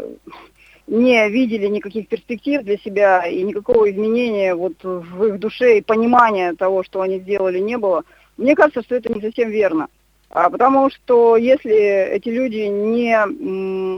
не 0.87 1.29
видели 1.29 1.67
никаких 1.67 2.07
перспектив 2.07 2.61
для 2.63 2.77
себя 2.77 3.25
и 3.25 3.41
никакого 3.41 3.89
изменения 3.89 4.53
вот 4.53 4.73
в 4.83 5.25
их 5.25 5.39
душе 5.39 5.77
и 5.77 5.81
понимания 5.81 6.53
того, 6.53 6.83
что 6.83 7.01
они 7.01 7.19
сделали, 7.19 7.59
не 7.59 7.77
было. 7.77 8.03
Мне 8.37 8.55
кажется, 8.55 8.83
что 8.83 8.95
это 8.95 9.11
не 9.11 9.21
совсем 9.21 9.49
верно. 9.49 9.87
А 10.29 10.49
потому 10.49 10.89
что 10.89 11.37
если 11.37 11.73
эти 11.73 12.29
люди 12.29 12.67
не 12.67 13.17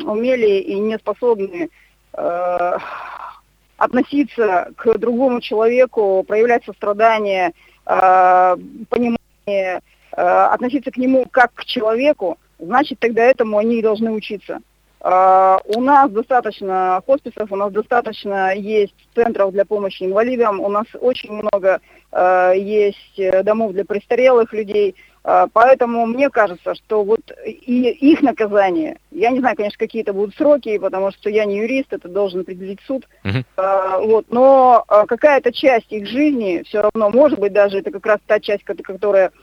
умели 0.06 0.60
и 0.60 0.80
не 0.80 0.98
способны 0.98 1.70
э, 2.14 2.78
относиться 3.78 4.72
к 4.76 4.98
другому 4.98 5.40
человеку, 5.40 6.24
проявлять 6.28 6.66
сострадание, 6.66 7.54
э, 7.86 8.56
понимание, 8.90 9.18
э, 9.46 9.80
относиться 10.12 10.92
к 10.92 10.98
нему 10.98 11.26
как 11.30 11.54
к 11.54 11.66
человеку, 11.66 12.38
значит, 12.60 13.00
тогда 13.00 13.24
этому 13.24 13.58
они 13.58 13.78
и 13.78 13.84
должны 13.84 14.12
учиться. 14.12 14.60
Uh, 15.00 15.62
у 15.76 15.80
нас 15.80 16.10
достаточно 16.10 17.02
хосписов, 17.06 17.52
у 17.52 17.56
нас 17.56 17.72
достаточно 17.72 18.56
есть 18.56 18.96
центров 19.14 19.52
для 19.52 19.64
помощи 19.64 20.04
инвалидам, 20.04 20.60
у 20.60 20.70
нас 20.70 20.86
очень 21.00 21.34
много 21.34 21.80
есть 22.56 23.22
домов 23.44 23.74
для 23.74 23.86
престарелых 23.86 24.52
людей. 24.54 24.96
Uh, 25.28 25.50
поэтому 25.52 26.06
мне 26.06 26.30
кажется, 26.30 26.74
что 26.74 27.04
вот 27.04 27.20
и 27.46 27.90
их 27.90 28.22
наказание, 28.22 28.98
я 29.12 29.30
не 29.32 29.40
знаю, 29.40 29.58
конечно, 29.58 29.78
какие-то 29.78 30.14
будут 30.14 30.34
сроки, 30.36 30.78
потому 30.78 31.12
что 31.12 31.30
я 31.30 31.44
не 31.44 31.58
юрист, 31.58 31.92
это 31.92 32.08
должен 32.08 32.42
определить 32.42 32.80
суд. 32.88 33.06
Uh-huh. 33.26 34.06
Вот, 34.06 34.28
но 34.30 34.86
какая-то 34.88 35.52
часть 35.52 35.92
их 35.92 36.08
жизни 36.08 36.64
все 36.66 36.82
равно, 36.82 37.10
может 37.10 37.40
быть, 37.40 37.52
даже 37.52 37.80
это 37.80 37.92
как 37.92 38.06
раз 38.06 38.20
та 38.26 38.40
часть, 38.40 38.64
которая 38.64 39.34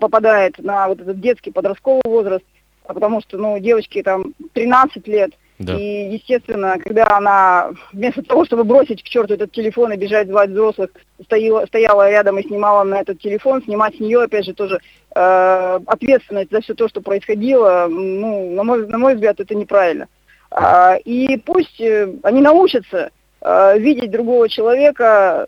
попадает 0.00 0.58
на 0.58 0.86
вот 0.86 1.00
этот 1.00 1.18
детский 1.18 1.50
подростковый 1.50 2.02
возраст, 2.04 2.44
а 2.86 2.94
потому 2.94 3.20
что, 3.20 3.36
ну, 3.36 3.58
девочке 3.58 4.04
там 4.04 4.34
13 4.52 5.08
лет, 5.08 5.32
да. 5.64 5.76
И, 5.76 6.14
естественно, 6.14 6.76
когда 6.78 7.06
она 7.16 7.70
вместо 7.92 8.22
того, 8.22 8.44
чтобы 8.44 8.64
бросить 8.64 9.02
к 9.02 9.06
черту 9.06 9.34
этот 9.34 9.52
телефон 9.52 9.92
и 9.92 9.96
бежать 9.96 10.28
звать 10.28 10.50
взрослых, 10.50 10.90
стояла, 11.24 11.66
стояла 11.66 12.10
рядом 12.10 12.38
и 12.38 12.46
снимала 12.46 12.84
на 12.84 13.00
этот 13.00 13.20
телефон, 13.20 13.62
снимать 13.62 13.96
с 13.96 14.00
нее, 14.00 14.22
опять 14.22 14.44
же, 14.44 14.54
тоже 14.54 14.80
э, 15.14 15.80
ответственность 15.86 16.50
за 16.50 16.60
все 16.60 16.74
то, 16.74 16.88
что 16.88 17.00
происходило, 17.00 17.86
ну, 17.88 18.54
на 18.54 18.64
мой, 18.64 18.86
на 18.86 18.98
мой 18.98 19.14
взгляд, 19.14 19.40
это 19.40 19.54
неправильно. 19.54 20.08
А, 20.50 20.96
и 20.96 21.36
пусть 21.38 21.80
э, 21.80 22.12
они 22.22 22.40
научатся 22.40 23.10
э, 23.40 23.78
видеть 23.78 24.10
другого 24.10 24.48
человека, 24.48 25.46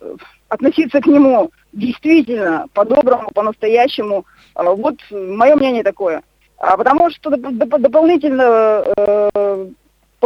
относиться 0.48 1.00
к 1.00 1.06
нему 1.06 1.50
действительно 1.72 2.66
по-доброму, 2.72 3.30
по-настоящему. 3.34 4.24
Э, 4.54 4.62
вот 4.62 4.96
мое 5.10 5.56
мнение 5.56 5.82
такое. 5.82 6.22
А 6.58 6.76
потому 6.76 7.10
что 7.10 7.30
доп- 7.30 7.78
дополнительно 7.78 8.84
э, 8.96 9.66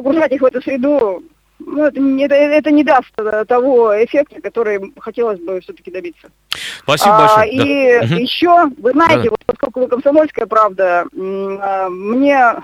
погружать 0.02 0.32
их 0.32 0.40
в 0.40 0.44
эту 0.44 0.62
среду, 0.62 1.22
ну, 1.58 1.84
это, 1.84 2.00
это, 2.00 2.34
это 2.34 2.70
не 2.70 2.84
даст 2.84 3.12
того 3.48 3.92
эффекта, 4.04 4.40
который 4.40 4.92
хотелось 4.98 5.40
бы 5.40 5.60
все-таки 5.60 5.90
добиться. 5.90 6.30
Спасибо 6.82 7.16
а, 7.16 7.36
большое. 7.36 7.50
И 7.52 8.08
да. 8.08 8.14
еще, 8.16 8.66
вы 8.78 8.92
знаете, 8.92 9.24
да. 9.24 9.30
вот 9.30 9.44
поскольку 9.44 9.80
вы 9.80 9.88
комсомольская 9.88 10.46
правда, 10.46 11.06
а, 11.12 11.88
мне 11.88 12.62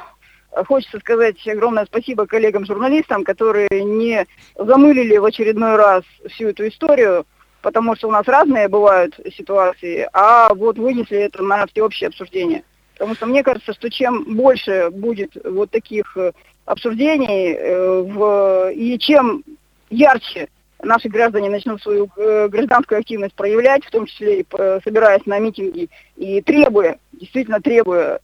хочется 0.67 1.01
сказать 1.01 1.37
огромное 1.49 1.87
спасибо 1.87 2.27
коллегам-журналистам, 2.27 3.25
которые 3.25 3.69
не 3.71 4.27
замылили 4.57 5.17
в 5.17 5.25
очередной 5.25 5.75
раз 5.75 6.05
всю 6.31 6.49
эту 6.49 6.69
историю, 6.69 7.27
потому 7.63 7.97
что 7.97 8.09
у 8.09 8.13
нас 8.13 8.27
разные 8.29 8.69
бывают 8.69 9.19
ситуации, 9.37 10.09
а 10.13 10.55
вот 10.55 10.79
вынесли 10.79 11.19
это 11.19 11.43
на 11.43 11.67
всеобщее 11.67 12.09
обсуждение. 12.09 12.63
Потому 12.95 13.17
что 13.17 13.27
мне 13.27 13.43
кажется, 13.43 13.73
что 13.73 13.91
чем 13.91 14.37
больше 14.37 14.91
будет 14.91 15.33
вот 15.45 15.71
таких 15.71 16.17
э, 16.17 16.33
обсуждений, 16.65 17.53
э, 17.53 18.01
в, 18.03 18.71
и 18.73 18.99
чем 18.99 19.45
ярче 19.91 20.49
наши 20.83 21.09
граждане 21.09 21.51
начнут 21.51 21.83
свою 21.83 22.09
э, 22.17 22.49
гражданскую 22.49 23.01
активность 23.01 23.35
проявлять, 23.35 23.85
в 23.85 23.91
том 23.91 24.07
числе 24.07 24.41
и 24.41 24.47
собираясь 24.85 25.25
на 25.27 25.39
митинги 25.39 25.89
и 26.17 26.41
требуя, 26.43 26.99
действительно 27.13 27.61
требуя 27.61 28.21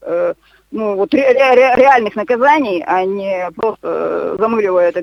ну, 0.73 0.95
вот 0.95 1.13
ре, 1.15 1.33
ре, 1.33 1.75
реальных 1.75 2.15
наказаний, 2.15 2.85
а 2.87 3.05
не 3.05 3.51
просто 3.57 4.37
замыливая 4.39 4.91
это, 4.91 5.03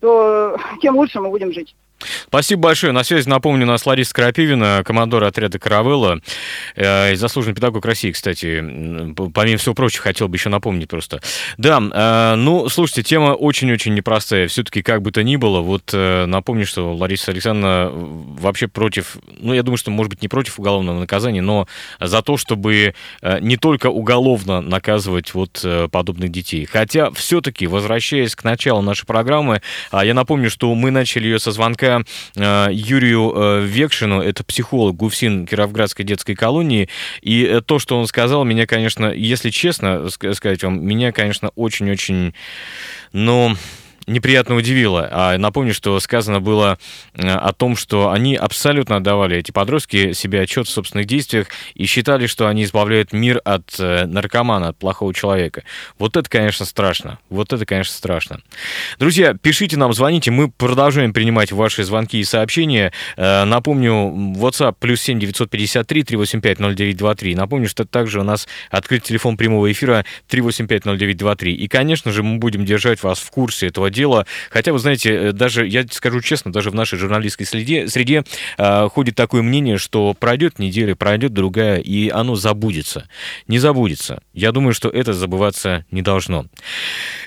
то 0.00 0.56
тем 0.80 0.96
лучше 0.96 1.20
мы 1.20 1.28
будем 1.28 1.52
жить. 1.52 1.74
Спасибо 2.26 2.62
большое. 2.62 2.92
На 2.92 3.04
связи, 3.04 3.28
напомню, 3.28 3.64
у 3.64 3.68
нас 3.68 3.86
Лариса 3.86 4.12
Крапивина, 4.12 4.82
командор 4.84 5.24
отряда 5.24 5.58
«Каравелла», 5.58 6.20
э, 6.74 7.14
заслуженный 7.16 7.54
педагог 7.54 7.84
России, 7.86 8.10
кстати. 8.10 8.62
Помимо 9.32 9.58
всего 9.58 9.74
прочего, 9.74 10.02
хотел 10.02 10.28
бы 10.28 10.36
еще 10.36 10.48
напомнить 10.48 10.88
просто. 10.88 11.20
Да, 11.56 11.80
э, 11.80 12.34
ну, 12.36 12.68
слушайте, 12.68 13.02
тема 13.02 13.32
очень-очень 13.32 13.94
непростая. 13.94 14.48
Все-таки, 14.48 14.82
как 14.82 15.02
бы 15.02 15.12
то 15.12 15.22
ни 15.22 15.36
было, 15.36 15.60
вот 15.60 15.90
э, 15.92 16.26
напомню, 16.26 16.66
что 16.66 16.94
Лариса 16.94 17.30
Александровна 17.30 17.90
вообще 17.92 18.68
против, 18.68 19.16
ну, 19.38 19.54
я 19.54 19.62
думаю, 19.62 19.78
что, 19.78 19.90
может 19.90 20.10
быть, 20.10 20.22
не 20.22 20.28
против 20.28 20.58
уголовного 20.58 21.00
наказания, 21.00 21.42
но 21.42 21.66
за 22.00 22.22
то, 22.22 22.36
чтобы 22.36 22.94
э, 23.22 23.38
не 23.40 23.56
только 23.56 23.86
уголовно 23.86 24.60
наказывать 24.60 25.32
вот 25.34 25.60
э, 25.64 25.88
подобных 25.90 26.30
детей. 26.30 26.66
Хотя, 26.66 27.10
все-таки, 27.12 27.66
возвращаясь 27.66 28.34
к 28.34 28.44
началу 28.44 28.82
нашей 28.82 29.06
программы, 29.06 29.62
э, 29.92 30.00
я 30.04 30.12
напомню, 30.12 30.50
что 30.50 30.74
мы 30.74 30.90
начали 30.90 31.24
ее 31.24 31.38
со 31.38 31.52
звонка 31.52 31.93
э, 32.36 32.66
Юрию 32.70 33.32
э, 33.34 33.60
Векшину, 33.64 34.20
это 34.20 34.44
психолог 34.44 34.96
ГУФСИН 34.96 35.46
Кировградской 35.46 36.04
детской 36.04 36.34
колонии, 36.34 36.88
и 37.22 37.44
э, 37.44 37.60
то, 37.60 37.78
что 37.78 37.98
он 37.98 38.06
сказал, 38.06 38.44
меня, 38.44 38.66
конечно, 38.66 39.06
если 39.12 39.50
честно 39.50 40.08
сказать 40.10 40.62
вам, 40.62 40.84
меня, 40.84 41.12
конечно, 41.12 41.50
очень-очень, 41.54 42.34
ну 43.12 43.56
неприятно 44.06 44.56
удивило. 44.56 45.08
А 45.10 45.38
напомню, 45.38 45.74
что 45.74 45.98
сказано 46.00 46.40
было 46.40 46.78
э, 47.14 47.28
о 47.28 47.52
том, 47.52 47.76
что 47.76 48.10
они 48.10 48.36
абсолютно 48.36 48.96
отдавали, 48.96 49.36
эти 49.36 49.50
подростки, 49.50 50.12
себе 50.12 50.40
отчет 50.40 50.66
в 50.66 50.70
собственных 50.70 51.06
действиях 51.06 51.48
и 51.74 51.86
считали, 51.86 52.26
что 52.26 52.48
они 52.48 52.64
избавляют 52.64 53.12
мир 53.12 53.40
от 53.44 53.74
э, 53.78 54.06
наркомана, 54.06 54.68
от 54.68 54.78
плохого 54.78 55.14
человека. 55.14 55.64
Вот 55.98 56.16
это, 56.16 56.28
конечно, 56.28 56.66
страшно. 56.66 57.18
Вот 57.30 57.52
это, 57.52 57.64
конечно, 57.66 57.94
страшно. 57.94 58.40
Друзья, 58.98 59.34
пишите 59.34 59.76
нам, 59.76 59.92
звоните. 59.92 60.30
Мы 60.30 60.50
продолжаем 60.50 61.12
принимать 61.12 61.52
ваши 61.52 61.84
звонки 61.84 62.18
и 62.18 62.24
сообщения. 62.24 62.92
Э, 63.16 63.44
напомню, 63.44 63.92
WhatsApp 64.36 64.76
плюс 64.78 65.00
7 65.00 65.18
953 65.18 66.02
385 66.02 66.58
0923. 66.58 67.34
Напомню, 67.34 67.68
что 67.68 67.84
также 67.84 68.20
у 68.20 68.24
нас 68.24 68.46
открыт 68.70 69.02
телефон 69.04 69.36
прямого 69.36 69.70
эфира 69.70 70.04
385 70.28 70.84
0923. 70.84 71.54
И, 71.54 71.68
конечно 71.68 72.12
же, 72.12 72.22
мы 72.22 72.38
будем 72.38 72.64
держать 72.64 73.02
вас 73.02 73.18
в 73.18 73.30
курсе 73.30 73.68
этого 73.68 73.90
дело. 73.94 74.26
Хотя, 74.50 74.72
вы 74.72 74.78
знаете, 74.78 75.14
э, 75.14 75.32
даже, 75.32 75.66
я 75.66 75.86
скажу 75.90 76.20
честно, 76.20 76.52
даже 76.52 76.70
в 76.70 76.74
нашей 76.74 76.98
журналистской 76.98 77.46
среде, 77.46 77.88
среде 77.88 78.24
э, 78.58 78.88
ходит 78.88 79.14
такое 79.14 79.40
мнение, 79.40 79.78
что 79.78 80.12
пройдет 80.12 80.58
неделя, 80.58 80.94
пройдет 80.94 81.32
другая, 81.32 81.78
и 81.78 82.10
оно 82.10 82.34
забудется. 82.34 83.08
Не 83.48 83.58
забудется. 83.58 84.22
Я 84.34 84.52
думаю, 84.52 84.74
что 84.74 84.88
это 84.88 85.14
забываться 85.14 85.86
не 85.90 86.02
должно. 86.02 86.46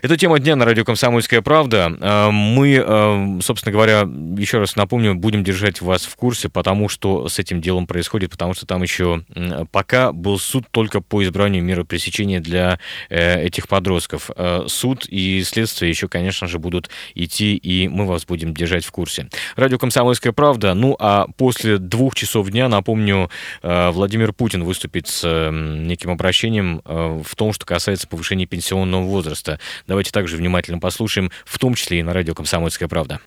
Это 0.01 0.17
тема 0.17 0.39
дня 0.39 0.55
на 0.55 0.65
радио 0.65 0.83
«Комсомольская 0.83 1.41
правда». 1.41 1.95
Э, 1.99 2.29
мы, 2.31 2.83
э, 2.85 3.39
собственно 3.41 3.71
говоря, 3.71 4.01
еще 4.37 4.59
раз 4.59 4.75
напомню, 4.75 5.15
будем 5.15 5.43
держать 5.43 5.81
вас 5.81 6.05
в 6.05 6.15
курсе, 6.15 6.49
потому 6.49 6.89
что 6.89 7.29
с 7.29 7.39
этим 7.39 7.61
делом 7.61 7.87
происходит, 7.87 8.31
потому 8.31 8.53
что 8.53 8.65
там 8.65 8.83
еще 8.83 9.23
пока 9.71 10.11
был 10.11 10.37
суд 10.37 10.65
только 10.71 11.01
по 11.01 11.23
избранию 11.23 11.63
меры 11.63 11.85
пресечения 11.85 12.39
для 12.39 12.79
этих 13.09 13.67
подростков. 13.67 14.29
Суд 14.67 15.05
и 15.07 15.43
следствие 15.43 15.89
еще, 15.89 16.07
конечно 16.07 16.47
же, 16.47 16.56
также 16.57 16.59
будут 16.59 16.89
идти, 17.15 17.55
и 17.55 17.87
мы 17.87 18.05
вас 18.05 18.25
будем 18.25 18.53
держать 18.53 18.85
в 18.85 18.91
курсе. 18.91 19.27
Радио 19.55 19.77
«Комсомольская 19.77 20.33
правда». 20.33 20.73
Ну, 20.73 20.95
а 20.99 21.27
после 21.37 21.77
двух 21.77 22.15
часов 22.15 22.49
дня, 22.49 22.67
напомню, 22.67 23.29
э, 23.61 23.89
Владимир 23.91 24.33
Путин 24.33 24.63
выступит 24.63 25.07
с 25.07 25.23
неким 25.51 26.11
обращением 26.11 26.81
э, 26.85 27.21
в 27.23 27.35
том, 27.35 27.53
что 27.53 27.65
касается 27.65 28.07
повышения 28.07 28.45
пенсионного 28.45 29.03
возраста. 29.03 29.59
Давайте 29.87 30.11
также 30.11 30.37
внимательно 30.37 30.79
послушаем, 30.79 31.31
в 31.45 31.57
том 31.59 31.75
числе 31.75 31.99
и 31.99 32.03
на 32.03 32.13
радио 32.13 32.33
«Комсомольская 32.33 32.87
правда». 32.87 33.19